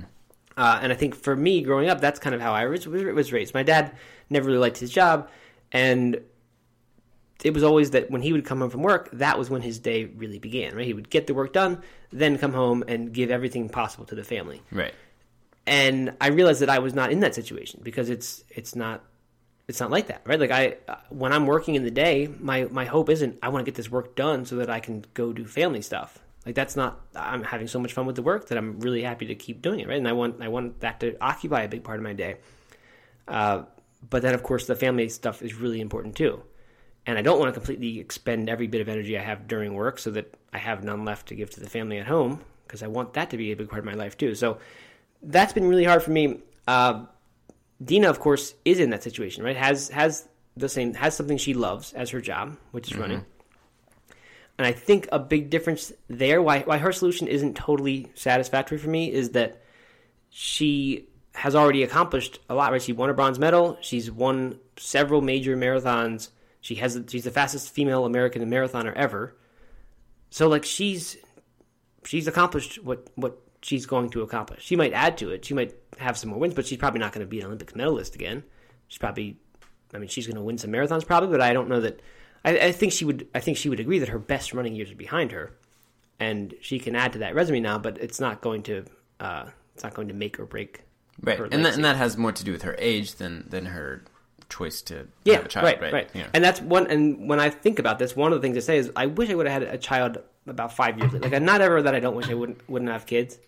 [0.56, 3.32] Uh, and I think for me, growing up, that's kind of how I was, was
[3.32, 3.54] raised.
[3.54, 3.96] My dad
[4.30, 5.28] never really liked his job,
[5.72, 6.20] and
[7.42, 9.78] it was always that when he would come home from work, that was when his
[9.78, 10.76] day really began.
[10.76, 14.14] Right, he would get the work done, then come home and give everything possible to
[14.14, 14.62] the family.
[14.70, 14.94] Right.
[15.66, 19.02] And I realized that I was not in that situation because it's it's not
[19.68, 20.38] it's not like that, right?
[20.38, 20.76] Like I
[21.08, 23.90] when I'm working in the day, my my hope isn't I want to get this
[23.90, 26.20] work done so that I can go do family stuff.
[26.46, 29.26] Like that's not I'm having so much fun with the work that I'm really happy
[29.26, 29.98] to keep doing it, right?
[29.98, 32.36] And I want I want that to occupy a big part of my day.
[33.26, 33.64] Uh,
[34.08, 36.42] but then of course the family stuff is really important too
[37.06, 39.98] and I don't want to completely expend every bit of energy I have during work
[39.98, 42.88] so that I have none left to give to the family at home because I
[42.88, 44.34] want that to be a big part of my life too.
[44.34, 44.58] So
[45.22, 46.40] that's been really hard for me.
[46.66, 47.04] Uh,
[47.82, 49.56] Deena, of course, is in that situation, right?
[49.56, 53.02] Has has the same has something she loves as her job, which is mm-hmm.
[53.02, 53.24] running.
[54.58, 58.88] And I think a big difference there, why why her solution isn't totally satisfactory for
[58.88, 59.62] me, is that
[60.30, 62.72] she has already accomplished a lot.
[62.72, 62.80] Right?
[62.80, 63.76] She won a bronze medal.
[63.80, 66.30] She's won several major marathons
[66.66, 69.36] she has she's the fastest female American marathoner ever.
[70.30, 71.16] So like she's
[72.04, 74.64] she's accomplished what what she's going to accomplish.
[74.64, 75.44] She might add to it.
[75.44, 77.76] She might have some more wins, but she's probably not going to be an Olympic
[77.76, 78.42] medalist again.
[78.88, 79.38] She's probably
[79.94, 82.00] I mean she's going to win some marathons probably, but I don't know that
[82.46, 84.90] I, I think she would I think she would agree that her best running years
[84.90, 85.52] are behind her.
[86.18, 88.86] And she can add to that resume now, but it's not going to
[89.20, 90.86] uh, it's not going to make or break
[91.22, 94.04] Right, and that, and that has more to do with her age than than her
[94.48, 95.92] choice to yeah, have a child, right, right?
[95.92, 96.10] right.
[96.14, 96.26] Yeah.
[96.34, 96.88] And that's one.
[96.88, 99.30] And when I think about this, one of the things I say is, I wish
[99.30, 101.12] I would have had a child about five years.
[101.12, 101.28] Later.
[101.28, 103.38] Like, not ever that I don't wish I wouldn't wouldn't have kids.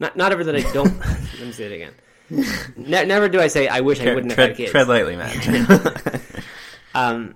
[0.00, 0.98] Not not ever that I don't.
[1.38, 1.94] let me say it again.
[2.76, 4.70] Ne- never do I say I wish tread, I wouldn't tread, have had kids.
[4.72, 6.20] Tread lightly, man.
[6.94, 7.34] um,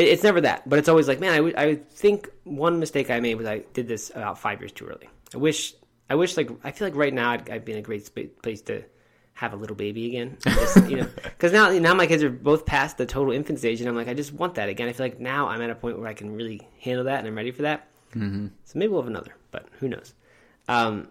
[0.00, 3.10] it, it's never that, but it's always like, man, I, w- I think one mistake
[3.10, 5.08] I made was I did this about five years too early.
[5.34, 5.74] I wish
[6.08, 8.34] I wish like I feel like right now I'd, I'd be in a great sp-
[8.42, 8.82] place to
[9.34, 10.36] have a little baby again.
[10.44, 13.80] Just, you know, because now now my kids are both past the total infant stage,
[13.80, 14.88] and I'm like, I just want that again.
[14.88, 17.28] I feel like now I'm at a point where I can really handle that, and
[17.28, 17.86] I'm ready for that.
[18.14, 18.48] Mm-hmm.
[18.64, 20.14] So maybe we'll have another, but who knows?
[20.68, 21.08] Um,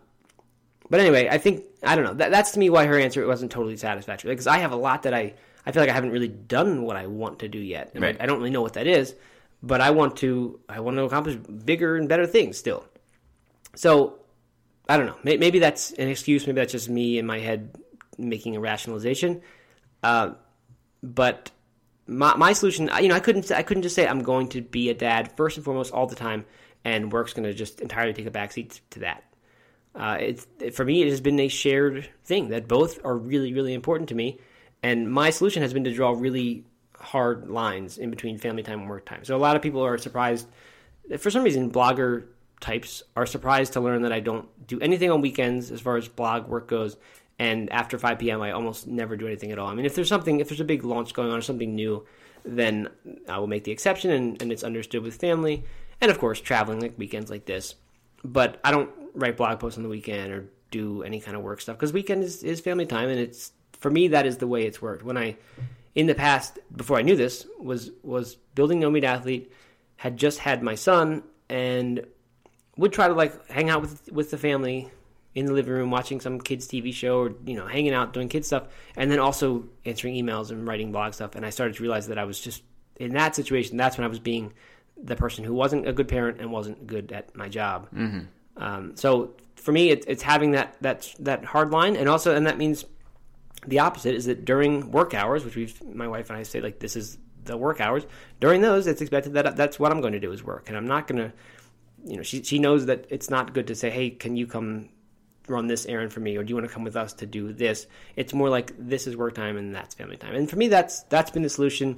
[0.89, 2.13] but anyway, I think I don't know.
[2.15, 4.31] That, that's to me why her answer wasn't totally satisfactory.
[4.31, 5.33] Because like, I have a lot that I
[5.69, 8.17] I feel like I haven't really done what I want to do yet, and right.
[8.19, 9.15] I, I don't really know what that is.
[9.61, 12.85] But I want to I want to accomplish bigger and better things still.
[13.75, 14.19] So
[14.87, 15.17] I don't know.
[15.23, 16.47] Maybe that's an excuse.
[16.47, 17.75] Maybe that's just me in my head
[18.17, 19.41] making a rationalization.
[20.01, 20.31] Uh,
[21.03, 21.51] but
[22.07, 24.89] my, my solution, you know, I couldn't I couldn't just say I'm going to be
[24.89, 26.45] a dad first and foremost all the time,
[26.83, 29.23] and work's going to just entirely take a backseat to that.
[29.93, 33.73] Uh, it's for me, it has been a shared thing that both are really really
[33.73, 34.39] important to me,
[34.83, 36.65] and my solution has been to draw really
[36.99, 39.23] hard lines in between family time and work time.
[39.23, 40.47] So a lot of people are surprised.
[41.17, 42.25] For some reason, blogger
[42.59, 46.07] types are surprised to learn that I don't do anything on weekends as far as
[46.07, 46.97] blog work goes,
[47.37, 49.67] and after 5 p.m., I almost never do anything at all.
[49.67, 52.05] I mean, if there's something, if there's a big launch going on or something new,
[52.43, 52.89] then
[53.27, 55.63] I will make the exception, and, and it's understood with family,
[56.01, 57.75] and of course, traveling like weekends like this.
[58.23, 61.61] But I don't write blog posts on the weekend or do any kind of work
[61.61, 64.65] stuff because weekend is, is family time, and it's for me that is the way
[64.65, 65.03] it's worked.
[65.03, 65.37] When I,
[65.95, 69.51] in the past, before I knew this, was was building No Meat Athlete,
[69.97, 72.05] had just had my son, and
[72.77, 74.89] would try to like hang out with with the family
[75.35, 78.29] in the living room watching some kids TV show or you know hanging out doing
[78.29, 81.35] kids stuff, and then also answering emails and writing blog stuff.
[81.35, 82.63] And I started to realize that I was just
[82.97, 83.77] in that situation.
[83.77, 84.53] That's when I was being
[85.01, 87.87] the person who wasn't a good parent and wasn't good at my job.
[87.95, 88.19] Mm-hmm.
[88.61, 92.45] Um, so for me, it, it's having that that that hard line, and also, and
[92.45, 92.85] that means
[93.67, 96.79] the opposite is that during work hours, which we've my wife and I say like
[96.79, 98.05] this is the work hours.
[98.39, 100.87] During those, it's expected that that's what I'm going to do is work, and I'm
[100.87, 101.33] not going to,
[102.05, 104.89] you know, she she knows that it's not good to say, hey, can you come
[105.47, 107.51] run this errand for me, or do you want to come with us to do
[107.51, 107.87] this?
[108.15, 111.03] It's more like this is work time and that's family time, and for me, that's
[111.03, 111.97] that's been the solution.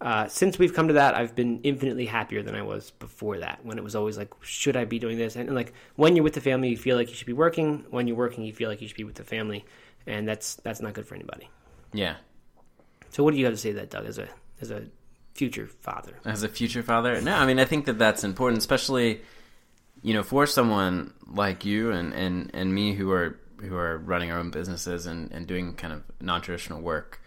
[0.00, 3.60] Uh, since we've come to that, I've been infinitely happier than I was before that.
[3.64, 5.36] When it was always like, should I be doing this?
[5.36, 7.84] And, and like when you're with the family, you feel like you should be working.
[7.90, 9.66] When you're working, you feel like you should be with the family,
[10.06, 11.48] and that's that's not good for anybody.
[11.92, 12.16] Yeah.
[13.10, 14.28] So what do you have to say to that, Doug, as a
[14.60, 14.84] as a
[15.34, 16.14] future father?
[16.24, 19.20] As a future father, no, I mean I think that that's important, especially
[20.02, 24.30] you know for someone like you and and and me who are who are running
[24.30, 27.20] our own businesses and and doing kind of non traditional work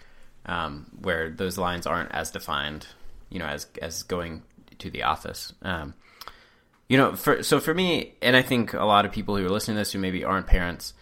[0.45, 2.87] um, where those lines aren't as defined,
[3.29, 4.43] you know, as as going
[4.79, 5.53] to the office.
[5.61, 5.93] Um,
[6.89, 9.49] you know, for so for me, and I think a lot of people who are
[9.49, 10.93] listening to this who maybe aren't parents,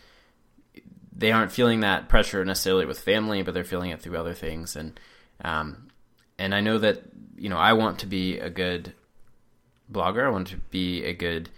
[1.22, 4.76] they aren't feeling that pressure necessarily with family, but they're feeling it through other things.
[4.76, 5.00] And
[5.44, 5.88] um,
[6.38, 7.04] and I know that
[7.38, 8.94] you know I want to be a good
[9.92, 10.26] blogger.
[10.26, 11.50] I want to be a good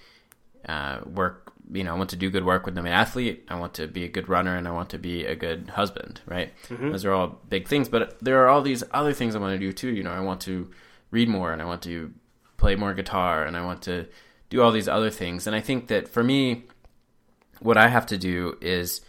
[0.67, 1.53] uh, work.
[1.71, 3.45] You know, I want to do good work with an athlete.
[3.49, 6.19] I want to be a good runner, and I want to be a good husband.
[6.25, 6.51] Right?
[6.67, 6.91] Mm-hmm.
[6.91, 9.65] Those are all big things, but there are all these other things I want to
[9.65, 9.93] do too.
[9.93, 10.69] You know, I want to
[11.09, 12.13] read more, and I want to
[12.57, 14.07] play more guitar, and I want to
[14.49, 15.47] do all these other things.
[15.47, 16.65] And I think that for me,
[17.61, 18.99] what I have to do is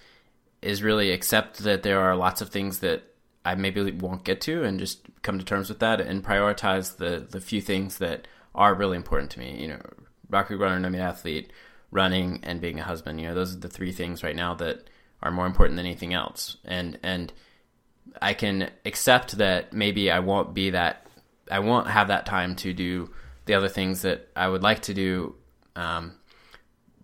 [0.64, 3.02] is really accept that there are lots of things that
[3.44, 7.26] I maybe won't get to and just come to terms with that and prioritize the
[7.28, 9.60] the few things that are really important to me.
[9.60, 9.80] You know,
[10.30, 11.52] Rock Creek runner, No Meat Athlete,
[11.90, 13.20] running, and being a husband.
[13.20, 14.88] You know, those are the three things right now that
[15.22, 16.56] are more important than anything else.
[16.64, 17.32] And and
[18.22, 21.06] I can accept that maybe I won't be that
[21.50, 23.10] I won't have that time to do
[23.44, 25.34] the other things that I would like to do.
[25.76, 26.14] Um,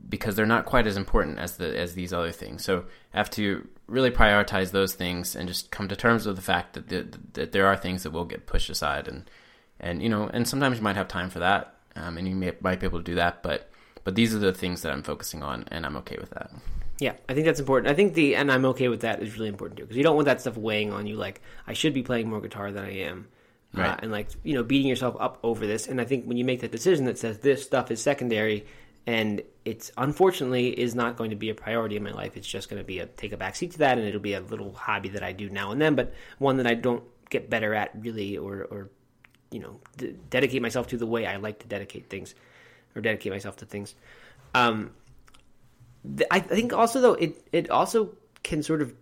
[0.09, 2.65] because they're not quite as important as the as these other things.
[2.65, 6.43] So I have to really prioritize those things and just come to terms with the
[6.43, 9.29] fact that the, that there are things that will get pushed aside and
[9.81, 12.53] and you know and sometimes you might have time for that um, and you may,
[12.61, 13.69] might be able to do that but
[14.05, 16.51] but these are the things that I'm focusing on and I'm okay with that.
[17.01, 17.91] Yeah, I think that's important.
[17.91, 20.17] I think the and I'm okay with that is really important too because you don't
[20.17, 21.17] want that stuff weighing on you.
[21.17, 23.29] Like I should be playing more guitar than I am,
[23.77, 23.91] uh, right?
[23.93, 25.89] Uh, and like you know beating yourself up over this.
[25.89, 28.67] And I think when you make that decision that says this stuff is secondary,
[29.11, 32.37] and it's unfortunately is not going to be a priority in my life.
[32.37, 34.41] It's just going to be a take a backseat to that, and it'll be a
[34.41, 37.75] little hobby that I do now and then, but one that I don't get better
[37.75, 38.89] at really, or or
[39.51, 42.37] you know, d- dedicate myself to the way I like to dedicate things,
[42.95, 43.97] or dedicate myself to things.
[44.55, 44.93] Um,
[46.05, 48.95] th- I think also though it it also can sort of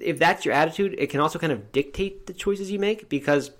[0.00, 3.52] if that's your attitude, it can also kind of dictate the choices you make because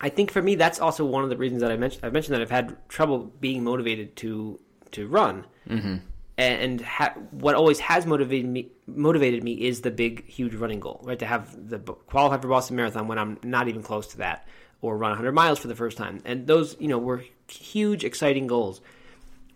[0.00, 2.04] I think for me that's also one of the reasons that I mentioned.
[2.04, 4.58] I've mentioned that I've had trouble being motivated to
[4.92, 5.96] to run, mm-hmm.
[6.38, 11.00] and ha- what always has motivated me motivated me is the big, huge running goal,
[11.04, 11.18] right?
[11.18, 14.48] To have the qualify for Boston Marathon when I'm not even close to that,
[14.80, 18.46] or run 100 miles for the first time, and those you know were huge, exciting
[18.46, 18.80] goals.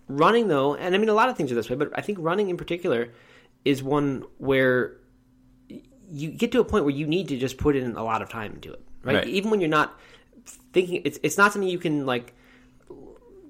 [0.09, 2.19] Running though, and I mean a lot of things are this way, but I think
[2.21, 3.09] running in particular
[3.65, 4.99] is one where
[6.13, 8.29] you get to a point where you need to just put in a lot of
[8.29, 9.17] time into it, right?
[9.17, 9.27] right.
[9.27, 9.99] Even when you're not
[10.73, 12.35] thinking it's it's not something you can like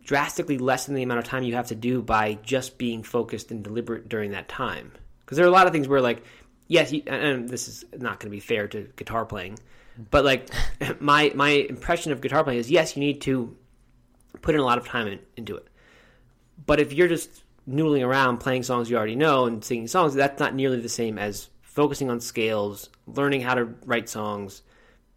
[0.04, 3.64] drastically lessen the amount of time you have to do by just being focused and
[3.64, 4.92] deliberate during that time.
[5.24, 6.22] Because there are a lot of things where like
[6.68, 9.58] yes, you, and this is not going to be fair to guitar playing,
[10.10, 10.48] but like
[11.00, 13.56] my my impression of guitar playing is yes, you need to
[14.42, 15.66] put in a lot of time in, into it.
[16.66, 20.38] But if you're just noodling around playing songs you already know and singing songs, that's
[20.38, 24.62] not nearly the same as focusing on scales, learning how to write songs,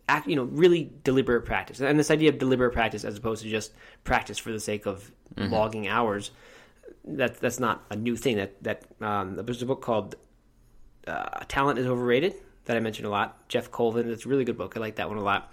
[0.09, 1.79] act, you know, really deliberate practice.
[1.79, 5.11] And this idea of deliberate practice as opposed to just practice for the sake of
[5.35, 5.51] mm-hmm.
[5.51, 6.31] logging hours,
[7.05, 8.37] that that's not a new thing.
[8.37, 10.15] That that um, there's a book called
[11.05, 12.33] uh, "Talent Is Overrated"
[12.65, 13.47] that I mentioned a lot.
[13.47, 14.09] Geoff Colvin.
[14.09, 14.75] It's a really good book.
[14.77, 15.51] I like that one a lot.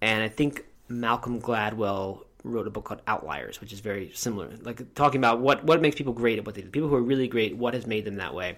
[0.00, 4.94] And I think Malcolm Gladwell wrote a book called Outliers, which is very similar, like
[4.94, 6.68] talking about what what makes people great at what they do.
[6.68, 8.56] People who are really great, what has made them that way.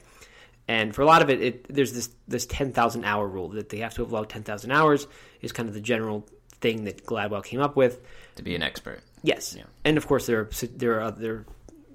[0.69, 3.71] And for a lot of it, it there's this this ten thousand hour rule that
[3.71, 5.07] they have to have logged ten thousand hours
[5.41, 6.27] is kind of the general
[6.61, 8.01] thing that Gladwell came up with
[8.37, 9.01] to be an expert.
[9.23, 9.65] Yes, yeah.
[9.85, 11.47] and of course there are there are other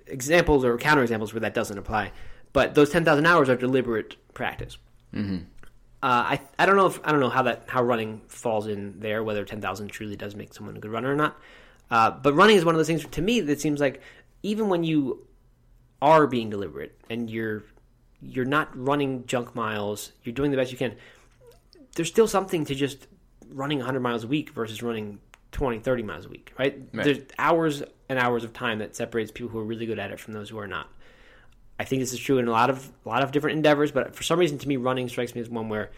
[0.07, 2.11] examples or counterexamples where that doesn't apply.
[2.53, 4.77] But those ten thousand hours are deliberate practice.
[5.13, 5.37] Mm-hmm.
[6.03, 8.99] Uh, I I don't know if I don't know how that how running falls in
[8.99, 11.37] there whether ten thousand truly does make someone a good runner or not.
[11.89, 14.01] Uh, but running is one of those things to me that seems like
[14.43, 15.25] even when you
[16.01, 17.63] are being deliberate and you're
[18.27, 20.95] you're not running junk miles, you're doing the best you can.
[21.95, 23.07] There's still something to just
[23.49, 25.19] running 100 miles a week versus running
[25.51, 26.77] 20, 30 miles a week, right?
[26.93, 27.03] Right.
[27.05, 30.19] There's hours and hours of time that separates people who are really good at it
[30.19, 30.89] from those who are not.
[31.79, 34.15] I think this is true in a lot of a lot of different endeavors, but
[34.15, 35.91] for some reason, to me, running strikes me as one where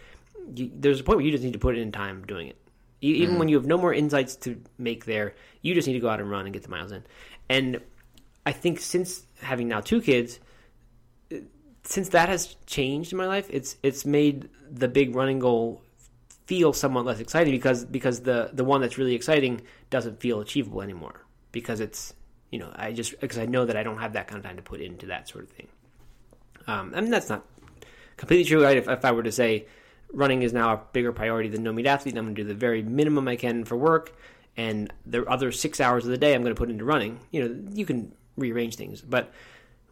[0.54, 2.56] you, there's a point where you just need to put in time doing it.
[3.02, 3.38] E- Even mm.
[3.38, 6.20] when you have no more insights to make there, you just need to go out
[6.20, 7.04] and run and get the miles in.
[7.48, 7.80] And
[8.44, 10.40] I think since having now two kids,
[11.84, 15.82] since that has changed in my life, it's it's made the big running goal
[16.46, 19.60] feel somewhat less exciting because because the the one that's really exciting
[19.90, 22.14] doesn't feel achievable anymore because it's
[22.50, 24.56] you know I just because I know that I don't have that kind of time
[24.56, 25.68] to put into that sort of thing.
[26.66, 27.44] Um, I mean that's not
[28.16, 28.64] completely true.
[28.64, 28.76] Right?
[28.76, 29.66] If, if I were to say
[30.12, 32.54] running is now a bigger priority than no meat athlete, I'm going to do the
[32.54, 34.16] very minimum I can for work,
[34.56, 37.20] and the other six hours of the day I'm going to put into running.
[37.30, 39.32] You know, you can rearrange things, but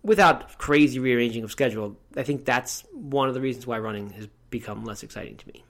[0.03, 4.29] without crazy rearranging of schedule, I think that's one of the reasons why running has
[4.51, 5.65] become less exciting to me.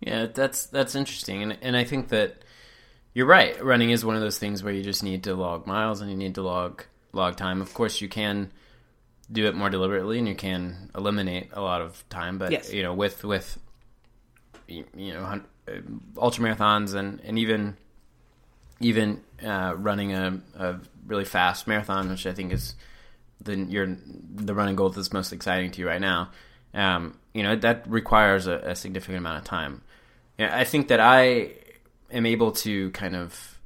[0.00, 2.36] Yeah, that's that's interesting, and and I think that
[3.14, 3.62] you're right.
[3.62, 6.16] Running is one of those things where you just need to log miles and you
[6.16, 7.62] need to log log time.
[7.62, 8.50] Of course, you can
[9.32, 12.72] do it more deliberately and you can eliminate a lot of time, but Yes.
[12.72, 13.58] you know, with with
[14.68, 15.72] you know uh,
[16.18, 17.76] ultra marathons and and even
[18.80, 22.74] even uh, running a, a really fast marathon, which I think is
[23.40, 23.96] the your
[24.34, 26.30] the running goal that's most exciting to you right now.
[26.72, 29.82] Um, you know that requires a, a significant amount of time.
[30.38, 31.52] Yeah, I think that I
[32.10, 33.58] am able to kind of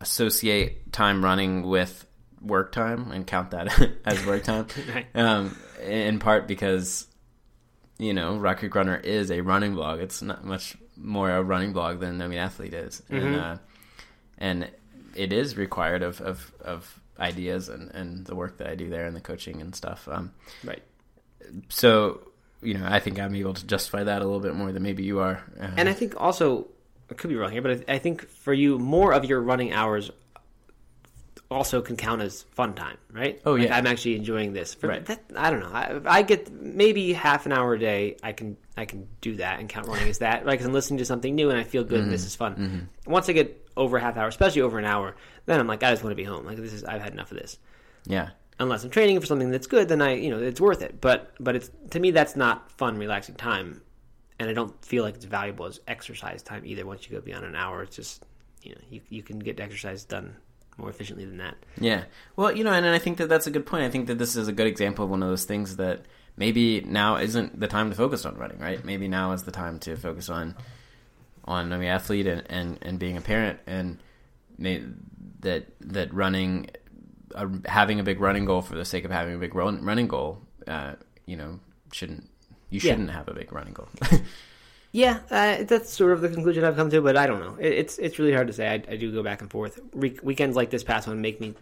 [0.00, 2.06] associate time running with
[2.40, 3.68] work time and count that
[4.04, 4.66] as work time.
[4.94, 5.06] Right.
[5.14, 7.06] um, in part because
[7.98, 10.00] you know Rock Creek Runner is a running blog.
[10.00, 13.56] It's not much more a running blog than No Meat Athlete is, and uh,
[14.38, 14.70] and
[15.14, 19.06] it is required of of, of ideas and, and the work that I do there
[19.06, 20.08] and the coaching and stuff.
[20.10, 20.32] Um,
[20.64, 20.82] Right.
[21.68, 22.22] so
[22.62, 25.02] you know, I think I'm able to justify that a little bit more than maybe
[25.02, 25.42] you are.
[25.58, 26.66] Uh, And I think also,
[27.10, 29.72] I could be wrong here, but I, I think for you, more of your running
[29.72, 30.10] hours
[31.50, 33.40] also can count as fun time, right?
[33.44, 33.76] Oh, Like, yeah.
[33.76, 34.74] I'm actually enjoying this.
[34.74, 35.04] For Right.
[35.06, 35.70] That, I don't know.
[35.72, 38.16] I, I get maybe half an hour a day.
[38.22, 40.46] I can I can do that and count running as that.
[40.46, 42.00] Like I'm listening to something new and I feel good.
[42.00, 42.88] and This is fun.
[43.06, 45.16] Once I get over a half hour, especially over an hour,
[45.46, 46.44] then I'm like, I just want to be home.
[46.44, 47.58] Like this is I've had enough of this.
[48.04, 51.00] yeah, Unless I'm training for something that's good, then I you know it's worth it.
[51.00, 53.80] But but it's to me that's not fun, relaxing time,
[54.38, 56.84] and I don't feel like it's valuable as exercise time either.
[56.86, 58.22] Once you go beyond an hour, it's just
[58.62, 60.36] you know you you can get exercise done
[60.76, 61.56] more efficiently than that.
[61.80, 62.04] Yeah.
[62.36, 63.84] Well, you know, and I think that that's a good point.
[63.84, 66.02] I think that this is a good example of one of those things that
[66.36, 68.84] maybe now isn't the time to focus on running, right?
[68.84, 70.54] Maybe now is the time to focus on
[71.50, 73.98] on No Meat Athlete and, and, and being a parent and
[75.40, 76.70] that that running
[77.34, 80.08] uh, having a big running goal for the sake of having a big run, running
[80.08, 80.94] goal, uh,
[81.26, 81.58] you know,
[81.92, 82.28] shouldn't
[82.68, 83.88] you shouldn't have a big running goal.
[84.92, 87.56] Yeah, uh, that's sort of the conclusion I've come to, but I don't know.
[87.60, 88.68] It, it's it's really hard to say.
[88.68, 89.78] I, I do go back and forth.
[89.92, 91.54] Re- weekends like this past one make me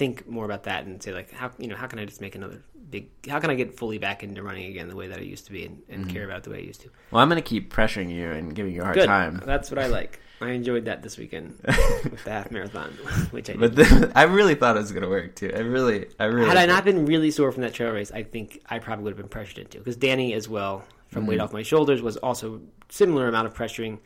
[0.00, 2.34] think more about that and say like how you know how can I just make
[2.34, 5.20] another big how can I get fully back into running again the way that I
[5.20, 6.88] used to be and, and care about the way I used to.
[7.10, 9.06] well, I'm going to keep pressuring you and giving you a hard Good.
[9.06, 9.42] time.
[9.44, 10.18] That's what I like.
[10.40, 12.92] I enjoyed that this weekend with the half marathon,
[13.30, 13.60] which I did.
[13.60, 15.52] But the, I really thought it was going to work too.
[15.54, 16.48] I really, I really.
[16.48, 19.10] Had I not been really sore from that trail race, I think I probably would
[19.10, 22.62] have been pressured into because Danny as well from weight off my shoulders was also
[22.88, 23.98] similar amount of pressuring.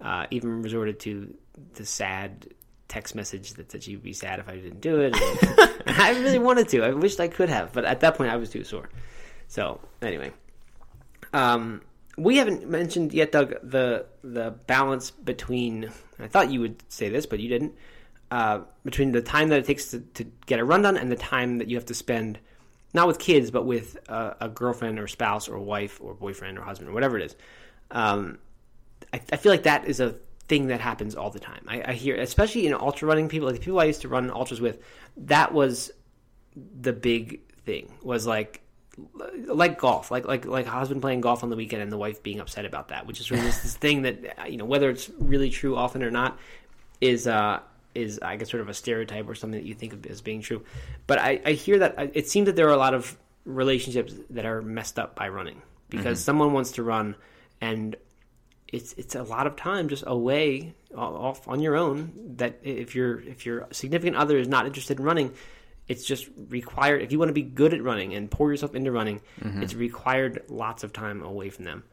[0.00, 1.34] Uh, even resorted to
[1.74, 2.46] the sad
[2.92, 5.16] text message that said she'd be sad if I didn't do it.
[5.86, 6.82] And I really wanted to.
[6.82, 8.90] I wished I could have, but at that point I was too sore.
[9.48, 10.30] So anyway,
[11.32, 11.80] um,
[12.18, 15.90] we haven't mentioned yet, Doug, the the balance between.
[16.18, 17.74] I thought you would say this, but you didn't.
[18.30, 21.16] Uh, between the time that it takes to, to get a run done and the
[21.16, 22.38] time that you have to spend,
[22.94, 26.62] not with kids, but with uh, a girlfriend or spouse or wife or boyfriend or
[26.62, 27.36] husband or whatever it is.
[27.90, 28.38] Um,
[29.12, 30.14] I, I feel like that is a
[30.52, 31.64] thing that happens all the time.
[31.66, 34.30] I, I hear, especially in ultra running people, like the people I used to run
[34.30, 34.80] ultras with,
[35.16, 35.90] that was
[36.54, 37.90] the big thing.
[38.02, 38.60] Was like
[39.46, 42.38] like golf, like like like husband playing golf on the weekend and the wife being
[42.38, 45.48] upset about that, which is of this, this thing that you know whether it's really
[45.48, 46.38] true often or not
[47.00, 47.60] is uh
[47.94, 50.42] is I guess sort of a stereotype or something that you think of as being
[50.42, 50.62] true.
[51.06, 54.44] But I, I hear that it seems that there are a lot of relationships that
[54.44, 57.16] are messed up by running because someone wants to run
[57.62, 57.96] and
[58.72, 63.20] it's it's a lot of time just away off on your own that if your
[63.20, 65.32] if your significant other is not interested in running
[65.88, 68.90] it's just required if you want to be good at running and pour yourself into
[68.90, 71.84] running it's required lots of time away from them.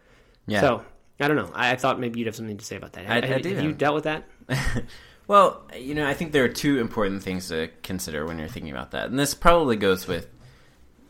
[0.48, 0.62] Yeah.
[0.62, 0.84] so
[1.20, 1.52] i don't know.
[1.54, 3.10] I, I thought maybe you'd have something to say about that.
[3.10, 4.24] I- I have, do have you dealt with that?
[5.28, 8.72] Well, you know, I think there are two important things to consider when you're thinking
[8.72, 10.28] about that, and this probably goes with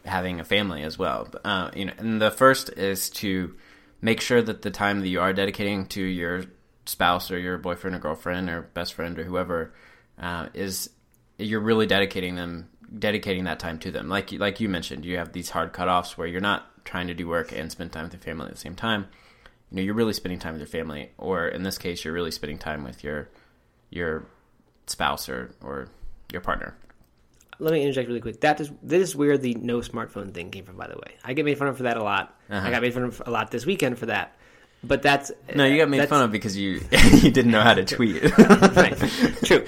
[0.04, 1.30] having a family as well.
[1.46, 3.56] Uh, you know, and the first is to
[4.02, 6.44] make sure that the time that you are dedicating to your
[6.86, 9.74] spouse or your boyfriend or girlfriend or best friend or whoever
[10.18, 10.90] uh, is
[11.38, 14.10] you're really dedicating them dedicating that time to them.
[14.10, 17.28] Like like you mentioned, you have these hard cutoffs where you're not trying to do
[17.28, 19.08] work and spend time with your family at the same time.
[19.70, 22.32] You know, you're really spending time with your family, or in this case, you're really
[22.32, 23.30] spending time with your
[23.90, 24.26] your
[24.88, 25.90] spouse or or
[26.32, 26.76] your partner.
[27.60, 28.42] Let me interject really quick.
[28.42, 30.78] That is this is where the no smartphone thing came from.
[30.78, 32.38] By the way, I get made fun of for that a lot.
[32.50, 32.66] Uh-huh.
[32.66, 34.36] I got made fun of a lot this weekend for that.
[34.84, 37.84] But that's No, you got made fun of because you you didn't know how to
[37.84, 38.24] tweet.
[38.38, 38.98] right.
[39.44, 39.66] True.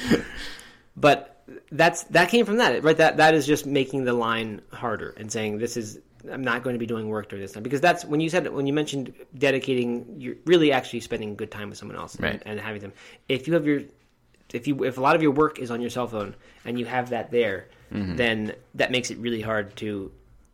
[0.95, 2.97] But that's that came from that, right?
[2.97, 6.75] That that is just making the line harder and saying this is I'm not going
[6.75, 9.13] to be doing work during this time because that's when you said when you mentioned
[9.37, 12.93] dedicating, you're really actually spending good time with someone else and, and having them.
[13.27, 13.81] If you have your
[14.53, 16.35] if you if a lot of your work is on your cell phone
[16.65, 18.15] and you have that there, Mm-hmm.
[18.15, 20.11] then that makes it really hard to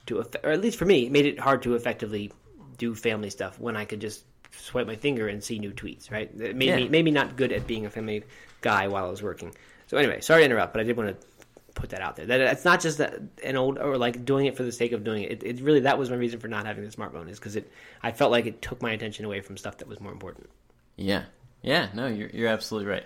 [0.08, 2.32] to or at least for me, it made it hard to effectively
[2.78, 6.10] do family stuff when I could just swipe my finger and see new tweets.
[6.12, 6.30] Right?
[6.40, 6.90] It made me Yeah.
[6.90, 8.24] made me not good at being a family
[8.62, 9.54] guy while I was working.
[9.88, 11.28] So anyway, sorry to interrupt, but I did want to
[11.76, 12.26] put that out there.
[12.26, 15.04] That it's not just that an old or like doing it for the sake of
[15.04, 15.44] doing it.
[15.44, 17.72] It, it really that was my reason for not having the smartphone is because it
[18.02, 20.50] I felt like it took my attention away from stuff that was more important.
[20.96, 21.26] Yeah,
[21.62, 23.06] yeah, no, you're you're absolutely right,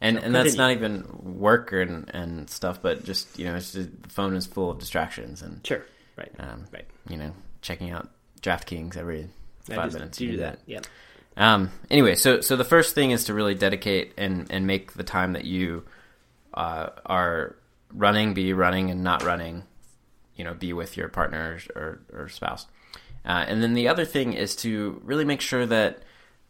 [0.00, 4.02] and and that's not even work and and stuff, but just you know, it's just,
[4.02, 5.84] the phone is full of distractions and Sure.
[6.16, 6.32] Right.
[6.38, 6.86] um, right.
[7.08, 8.08] you know, checking out
[8.40, 9.28] DraftKings every
[9.64, 10.18] five minutes.
[10.18, 10.58] do you do do that.
[10.66, 10.80] Yeah.
[11.36, 15.04] Um, anyway, so so the first thing is to really dedicate and and make the
[15.04, 15.84] time that you
[16.54, 17.56] uh, are
[17.92, 19.64] running be running and not running,
[20.36, 22.66] you know, be with your partner or or spouse.
[23.24, 26.02] Uh, and then the other thing is to really make sure that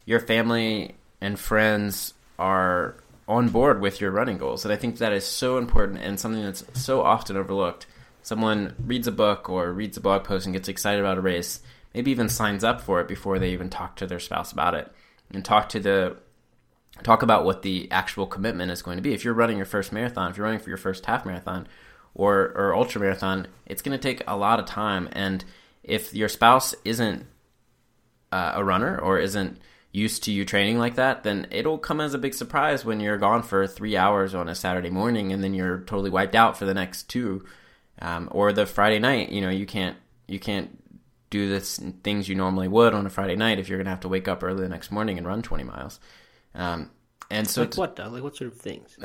[0.05, 2.97] your family and friends are
[3.29, 4.64] on board with your running goals.
[4.64, 7.87] And I think that is so important and something that's so often overlooked.
[8.22, 11.61] Someone reads a book or reads a blog post and gets excited about a race,
[11.95, 14.91] maybe even signs up for it before they even talk to their spouse about it
[15.33, 16.16] and talk to the
[17.03, 19.12] talk about what the actual commitment is going to be.
[19.12, 21.68] If you're running your first marathon, if you're running for your first half marathon
[22.14, 25.45] or or ultra marathon, it's going to take a lot of time and
[25.83, 27.27] if your spouse isn't
[28.33, 29.59] uh, a runner or isn't
[29.97, 33.16] used to you training like that, then it'll come as a big surprise when you're
[33.16, 36.66] gone for three hours on a Saturday morning and then you're totally wiped out for
[36.66, 37.44] the next two,
[38.03, 39.30] um, or the Friday night.
[39.30, 39.97] You know, you can't
[40.28, 40.70] you can't
[41.30, 44.09] do the things you normally would on a Friday night if you're gonna have to
[44.09, 45.99] wake up early the next morning and run 20 miles.
[46.55, 46.90] Um,
[47.30, 48.12] and so, Like what, Doug?
[48.12, 48.99] Like what sort of things?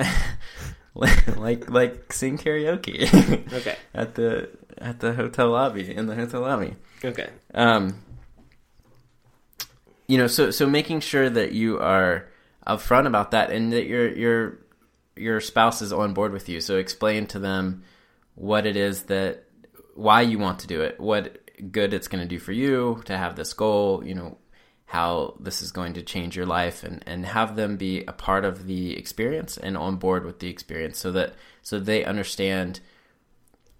[0.94, 3.78] like like sing karaoke Okay.
[3.94, 6.76] at the at the hotel lobby in the hotel lobby.
[7.04, 7.30] Okay.
[7.54, 7.96] Um,
[10.12, 12.28] you know, so so making sure that you are
[12.68, 14.58] upfront about that and that your your
[15.16, 16.60] your spouse is on board with you.
[16.60, 17.84] So explain to them
[18.36, 19.46] what it is that
[19.96, 21.38] why you want to do it, what
[21.72, 24.06] good it's going to do for you to have this goal.
[24.06, 24.38] You know
[24.88, 28.44] how this is going to change your life and, and have them be a part
[28.44, 32.82] of the experience and on board with the experience so that so they understand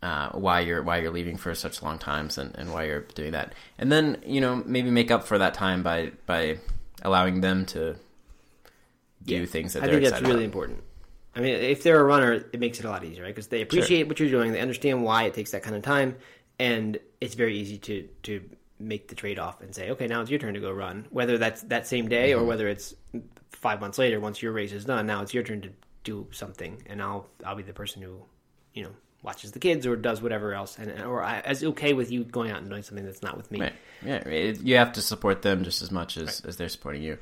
[0.02, 3.32] uh, why you're why you're leaving for such long times and, and why you're doing
[3.32, 3.54] that.
[3.78, 6.58] And then, you know, maybe make up for that time by by
[7.04, 7.96] allowing them to
[9.24, 9.46] do Yeah.
[9.46, 10.44] things that I they're think that's really about.
[10.46, 10.84] important.
[11.36, 13.34] I mean, if they're a runner, it makes it a lot easier, right?
[13.34, 16.18] Because they appreciate what you're doing, they understand why it takes that kind of time,
[16.60, 18.42] and it's very easy to to
[18.80, 21.06] make the trade off and say, okay, now it's your turn to go run.
[21.12, 22.42] Whether that's that same day Mm-hmm.
[22.42, 22.96] or whether it's
[23.52, 25.70] five months later, once your race is done, now it's your turn to
[26.04, 28.24] do something, and I'll I'll be the person who,
[28.74, 28.92] you know,
[29.24, 32.52] watches the kids or does whatever else, and or I, is okay with you going
[32.52, 33.62] out and doing something that's not with me.
[33.62, 33.74] Right.
[34.04, 37.18] Yeah, it, you have to support them just as much as, as they're supporting you.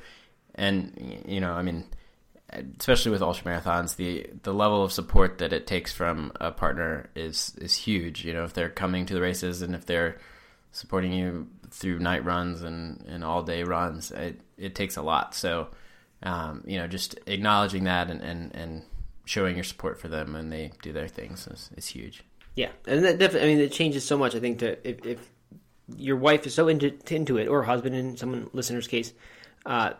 [0.54, 1.84] And you know, I mean,
[2.78, 7.10] especially with ultra marathons, the the level of support that it takes from a partner
[7.14, 8.24] is is huge.
[8.24, 10.18] You know, if they're coming to the races and if they're
[10.72, 15.34] supporting you through night runs and, and all day runs, it it takes a lot.
[15.34, 15.68] So,
[16.22, 18.82] um, you know, just acknowledging that and, and, and
[19.24, 22.24] showing your support for them when they do their things is, is huge.
[22.56, 23.50] Yeah, and that definitely.
[23.50, 24.34] I mean, it changes so much.
[24.34, 25.30] I think to if, if
[25.96, 29.12] your wife is so into into it, or husband in someone listener's case,
[29.66, 29.92] uh,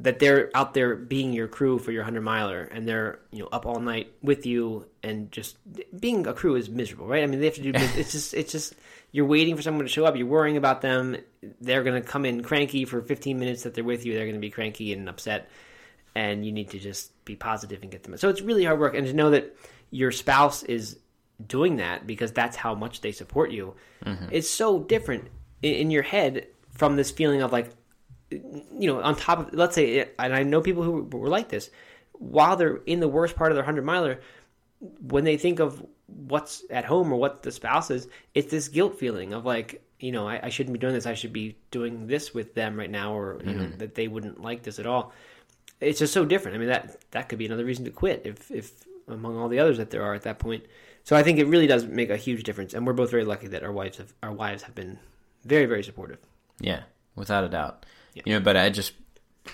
[0.00, 3.48] that they're out there being your crew for your hundred miler, and they're you know
[3.52, 5.56] up all night with you, and just
[5.98, 7.22] being a crew is miserable, right?
[7.22, 7.72] I mean, they have to do.
[7.74, 8.74] it's just it's just
[9.12, 10.16] you're waiting for someone to show up.
[10.16, 11.16] You're worrying about them.
[11.60, 14.14] They're going to come in cranky for 15 minutes that they're with you.
[14.14, 15.48] They're going to be cranky and upset,
[16.14, 18.16] and you need to just be positive and get them.
[18.16, 19.56] So it's really hard work, and to know that
[19.90, 20.98] your spouse is
[21.46, 23.74] doing that because that's how much they support you
[24.06, 24.26] mm-hmm.
[24.30, 25.26] it's so different
[25.62, 27.70] in, in your head from this feeling of like
[28.30, 31.70] you know on top of let's say and i know people who were like this
[32.12, 34.20] while they're in the worst part of their 100 miler
[35.00, 38.98] when they think of what's at home or what the spouse is, it's this guilt
[38.98, 41.06] feeling of like, you know, I, I shouldn't be doing this.
[41.06, 43.78] I should be doing this with them right now, or you know, mm-hmm.
[43.78, 45.12] that they wouldn't like this at all.
[45.80, 46.56] It's just so different.
[46.56, 48.72] I mean, that that could be another reason to quit if if
[49.08, 50.64] among all the others that there are at that point.
[51.04, 53.48] So I think it really does make a huge difference, and we're both very lucky
[53.48, 54.98] that our wives have our wives have been
[55.44, 56.18] very very supportive.
[56.60, 56.82] Yeah,
[57.14, 57.86] without a doubt.
[58.14, 58.92] You know, but I just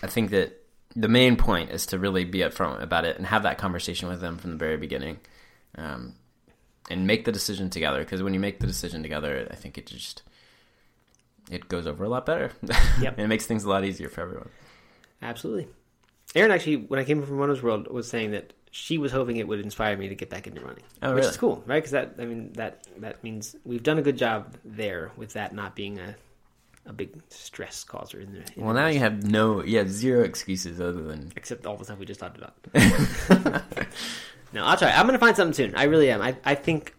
[0.02, 0.64] I think that
[0.94, 4.20] the main point is to really be upfront about it and have that conversation with
[4.20, 5.18] them from the very beginning,
[5.76, 6.14] um,
[6.88, 8.00] and make the decision together.
[8.00, 10.22] Because when you make the decision together, I think it just
[11.50, 12.52] it goes over a lot better.
[13.00, 13.14] Yep.
[13.16, 14.50] and it makes things a lot easier for everyone.
[15.22, 15.68] Absolutely.
[16.34, 19.48] Erin actually, when I came from Runner's World, was saying that she was hoping it
[19.48, 21.30] would inspire me to get back into running, Oh, which really?
[21.30, 21.78] is cool, right?
[21.78, 25.52] Because that, I mean, that that means we've done a good job there with that
[25.54, 26.14] not being a
[26.86, 31.02] a big stress causer in Well, now you have no, you have zero excuses other
[31.02, 32.54] than except all the stuff we just talked about.
[34.52, 34.90] no, I'll try.
[34.92, 35.74] I'm gonna find something soon.
[35.74, 36.22] I really am.
[36.22, 36.94] I I think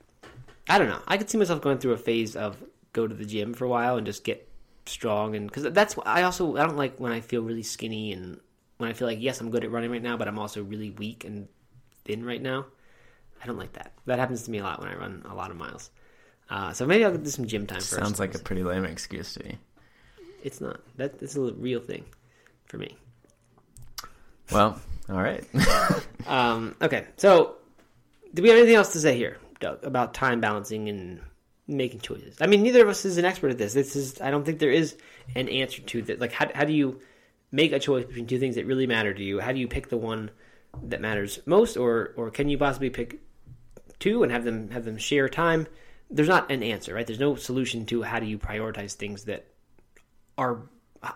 [0.69, 0.99] I don't know.
[1.07, 2.61] I could see myself going through a phase of
[2.93, 4.47] go to the gym for a while and just get
[4.85, 8.39] strong and because that's I also I don't like when I feel really skinny and
[8.81, 10.89] when I feel like yes I'm good at running right now but I'm also really
[10.89, 11.47] weak and
[12.05, 12.65] thin right now.
[13.43, 13.93] I don't like that.
[14.05, 15.89] That happens to me a lot when I run a lot of miles.
[16.49, 17.91] Uh, so maybe I'll do some gym time first.
[17.91, 19.57] sounds like a pretty lame excuse to me.
[20.43, 20.81] It's not.
[20.97, 22.05] That it's a real thing
[22.65, 22.97] for me.
[24.51, 24.79] Well,
[25.09, 25.43] all right.
[26.27, 27.55] Um, okay, so
[28.33, 31.19] do we have anything else to say here, Doug, about time balancing and
[31.67, 32.37] making choices?
[32.39, 33.73] I mean, neither of us is an expert at this.
[33.73, 34.95] This is, I don't think there is
[35.35, 36.19] an answer to that.
[36.19, 37.01] Like, how, how do you
[37.51, 39.39] make a choice between two things that really matter to you?
[39.39, 40.31] How do you pick the one
[40.83, 43.19] that matters most, or or can you possibly pick
[43.99, 45.67] two and have them have them share time?
[46.09, 47.07] There's not an answer, right?
[47.07, 49.47] There's no solution to how do you prioritize things that
[50.37, 50.63] are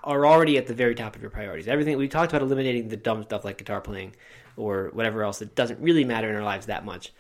[0.04, 1.68] are already at the very top of your priorities.
[1.68, 4.16] Everything we talked about eliminating the dumb stuff like guitar playing
[4.58, 7.14] or whatever else that doesn't really matter in our lives that much.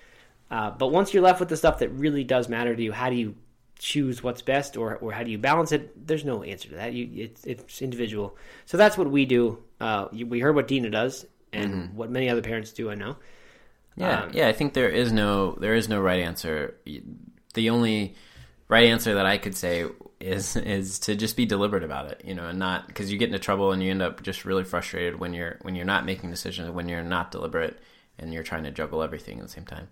[0.49, 3.09] Uh, but once you're left with the stuff that really does matter to you, how
[3.09, 3.35] do you
[3.77, 6.07] choose what's best, or or how do you balance it?
[6.07, 6.93] There's no answer to that.
[6.93, 8.35] You it's it's individual.
[8.65, 9.57] So that's what we do.
[9.79, 12.89] Uh, you- we heard what Deena does, and what many other parents do.
[12.89, 13.15] I know.
[13.97, 14.47] Yeah, Um, yeah.
[14.47, 16.75] I think there is no there is no right answer.
[17.53, 18.15] The only
[18.67, 19.85] right answer that I could say
[20.19, 23.27] is is to just be deliberate about it, you know, and not because you get
[23.27, 26.29] into trouble and you end up just really frustrated when you're when you're not making
[26.29, 27.79] decisions, when you're not deliberate,
[28.17, 29.87] and you're trying to juggle everything at the same time.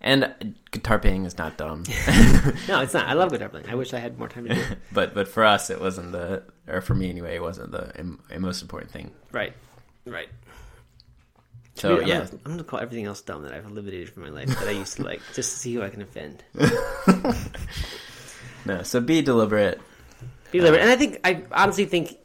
[0.00, 1.82] And guitar playing is not dumb,
[2.68, 3.08] No, it's not.
[3.08, 3.68] I love guitar playing.
[3.68, 4.78] I wish I had more time to do it.
[4.92, 8.20] but but for us it wasn't the or for me anyway it wasn't the im-
[8.38, 9.10] most important thing.
[9.32, 9.52] right,
[10.06, 10.28] right.
[11.74, 14.30] So I'm yeah, gonna, I'm gonna call everything else dumb that I've eliminated from my
[14.30, 16.42] life that I used to like, just to see who I can offend.
[18.66, 18.82] no.
[18.82, 19.80] So be deliberate.
[20.50, 20.80] Be deliberate.
[20.80, 22.16] Uh, and I think I honestly think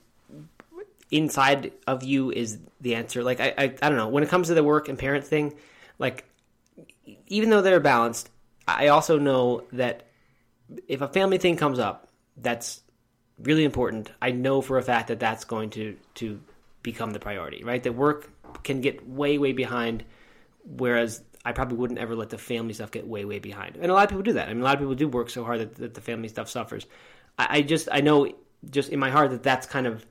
[1.12, 3.24] inside of you is the answer.
[3.24, 4.08] Like I, I, I don't know.
[4.10, 5.54] When it comes to the work and parent thing,
[6.00, 6.26] like
[7.28, 8.30] even though they're balanced,
[8.68, 10.08] I also know that
[10.88, 12.82] if a family thing comes up, that's
[13.40, 14.12] really important.
[14.22, 16.40] I know for a fact that that's going to to
[16.82, 17.64] become the priority.
[17.64, 17.82] Right?
[17.84, 18.30] That work
[18.64, 20.04] can get way way behind,
[20.64, 23.76] whereas I probably wouldn't ever let the family stuff get way way behind.
[23.76, 24.48] And a lot of people do that.
[24.48, 26.50] I mean, a lot of people do work so hard that, that the family stuff
[26.50, 26.86] suffers.
[27.38, 28.34] I, I just I know
[28.70, 30.06] just in my heart that that's kind of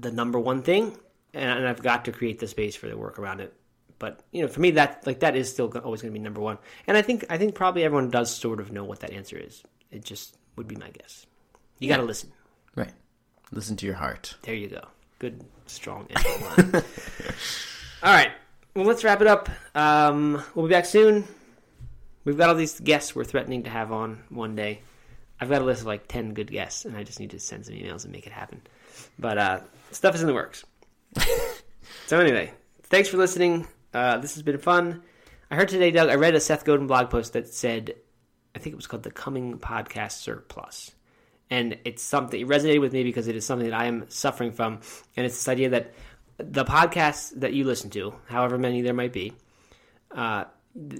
[0.00, 0.96] the number one thing,
[1.32, 3.54] and, and I've got to create the space for the work around it.
[4.02, 6.40] But you know, for me, that like that is still always going to be number
[6.40, 6.58] one.
[6.88, 9.62] And I think I think probably everyone does sort of know what that answer is.
[9.92, 11.24] It just would be my guess.
[11.78, 12.32] You got to listen.
[12.74, 12.90] Right.
[13.52, 14.34] Listen to your heart.
[14.42, 14.80] There you go.
[15.20, 16.08] Good, strong
[16.74, 16.82] all
[18.02, 18.32] right.
[18.74, 19.48] Well, let's wrap it up.
[19.76, 21.22] Um, we'll be back soon.
[22.24, 24.80] We've got all these guests we're threatening to have on one day.
[25.40, 27.66] I've got a list of like 10 good guests, and I just need to send
[27.66, 28.62] some emails and make it happen.
[29.16, 29.60] But uh,
[29.92, 30.64] stuff is in the works.
[32.06, 32.52] so, anyway,
[32.84, 33.68] thanks for listening.
[33.92, 35.02] Uh, this has been fun.
[35.50, 37.94] I heard today, Doug, I read a Seth Godin blog post that said,
[38.54, 40.92] I think it was called The Coming Podcast Surplus
[41.52, 44.52] and it's something it resonated with me because it is something that I am suffering
[44.52, 44.80] from,
[45.18, 45.92] and it's this idea that
[46.38, 49.34] the podcasts that you listen to, however many there might be,
[50.12, 50.44] uh,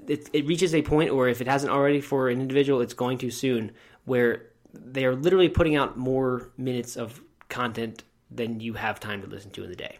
[0.06, 3.16] it, it reaches a point, or if it hasn't already for an individual, it's going
[3.16, 3.72] to soon,
[4.04, 9.28] where they are literally putting out more minutes of content than you have time to
[9.28, 9.96] listen to in the day.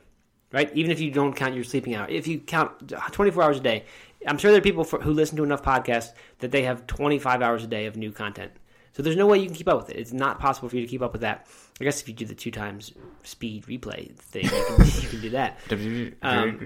[0.52, 0.70] Right?
[0.74, 3.84] Even if you don't count your sleeping hour, if you count 24 hours a day,
[4.26, 7.40] I'm sure there are people for, who listen to enough podcasts that they have 25
[7.42, 8.52] hours a day of new content.
[8.92, 9.96] So there's no way you can keep up with it.
[9.96, 11.46] It's not possible for you to keep up with that.
[11.80, 12.92] I guess if you do the two times
[13.22, 15.58] speed replay thing, you can, you can do that.
[16.22, 16.58] Um,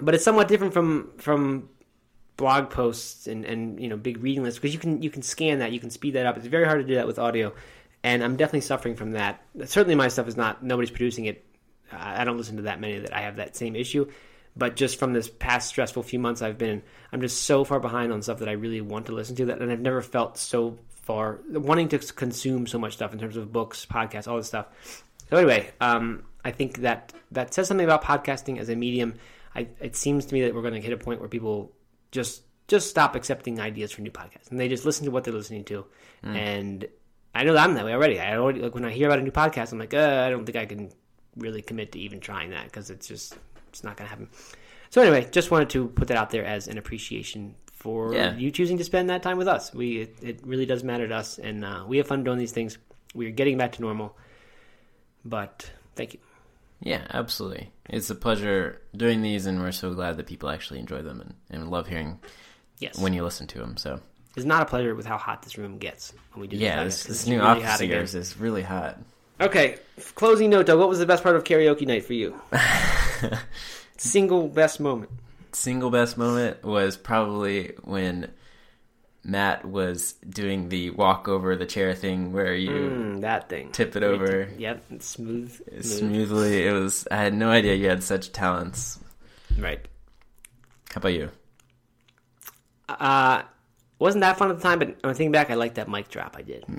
[0.00, 1.68] But it's somewhat different from from
[2.36, 5.60] blog posts and, and you know big reading lists because you can you can scan
[5.60, 6.36] that, you can speed that up.
[6.36, 7.54] It's very hard to do that with audio,
[8.02, 9.40] and I'm definitely suffering from that.
[9.64, 10.62] Certainly, my stuff is not.
[10.62, 11.45] Nobody's producing it.
[11.92, 14.10] I don't listen to that many that I have that same issue.
[14.56, 16.82] But just from this past stressful few months I've been
[17.12, 19.60] I'm just so far behind on stuff that I really want to listen to that,
[19.60, 23.52] and I've never felt so far wanting to consume so much stuff in terms of
[23.52, 24.66] books, podcasts, all this stuff.
[25.30, 29.14] So anyway, um, I think that that says something about podcasting as a medium.
[29.54, 31.72] I, it seems to me that we're going to hit a point where people
[32.12, 35.34] just just stop accepting ideas for new podcasts and they just listen to what they're
[35.34, 35.86] listening to.
[36.22, 36.86] And
[37.34, 38.18] I know that I'm that way already.
[38.18, 40.44] I already like when I hear about a new podcast, I'm like, uh, I don't
[40.44, 40.90] think I can
[41.36, 43.36] really commit to even trying that because it's just
[43.68, 44.28] it's not going to happen.
[44.90, 48.34] So anyway, just wanted to put that out there as an appreciation for Yeah.
[48.36, 49.74] you choosing to spend that time with us.
[49.74, 52.52] We it, it really does matter to us, and uh, we have fun doing these
[52.52, 52.78] things.
[53.14, 54.16] We are getting back to normal,
[55.24, 56.20] but thank you.
[56.80, 57.70] Yeah, absolutely.
[57.88, 61.34] It's a pleasure doing these, and we're so glad that people actually enjoy them and,
[61.50, 62.20] and love hearing
[62.78, 63.78] Yes, when you listen to them.
[63.78, 64.00] So,
[64.36, 66.58] it's not a pleasure with how hot this room gets when we do.
[66.58, 67.08] yeah, this, this, podcast.
[67.08, 68.98] this new really office of yours is really hot.
[69.40, 69.76] Okay,
[70.14, 70.78] closing note though.
[70.78, 72.34] What was the best part of karaoke night for you?
[73.98, 75.10] Single best moment.
[75.52, 78.30] Single best moment was probably when
[79.24, 83.72] Matt was doing the walk over the chair thing where you Mm, that thing.
[83.72, 85.50] tip it over Yep, smooth.
[85.52, 85.84] smooth.
[85.84, 86.66] smoothly.
[86.66, 88.98] It was, I had no idea you had such talents.
[89.58, 89.80] Right.
[90.92, 91.30] How about you?
[92.88, 93.42] Uh,
[93.98, 96.08] wasn't that fun at the time, but when I think back, I like that mic
[96.08, 96.64] drop I did.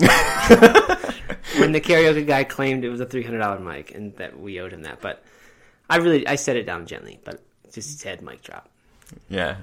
[1.60, 4.60] when the karaoke guy claimed it was a three hundred dollar mic and that we
[4.60, 5.24] owed him that, but
[5.90, 7.42] I really I set it down gently, but
[7.72, 8.70] just said mic drop.
[9.30, 9.58] Yeah,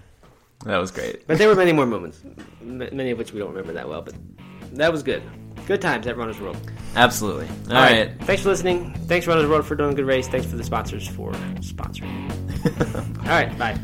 [0.64, 1.26] that was great.
[1.26, 2.22] But there were many more moments,
[2.60, 4.14] many of which we don't remember that well, but
[4.72, 5.22] that was good.
[5.66, 6.58] Good times at Runners World.
[6.94, 7.48] Absolutely.
[7.70, 8.12] All right.
[8.22, 8.92] Thanks for listening.
[9.06, 10.28] Thanks Runners World for doing a good race.
[10.28, 12.30] Thanks for the sponsors for sponsoring.
[13.20, 13.56] All right.
[13.58, 13.78] Bye.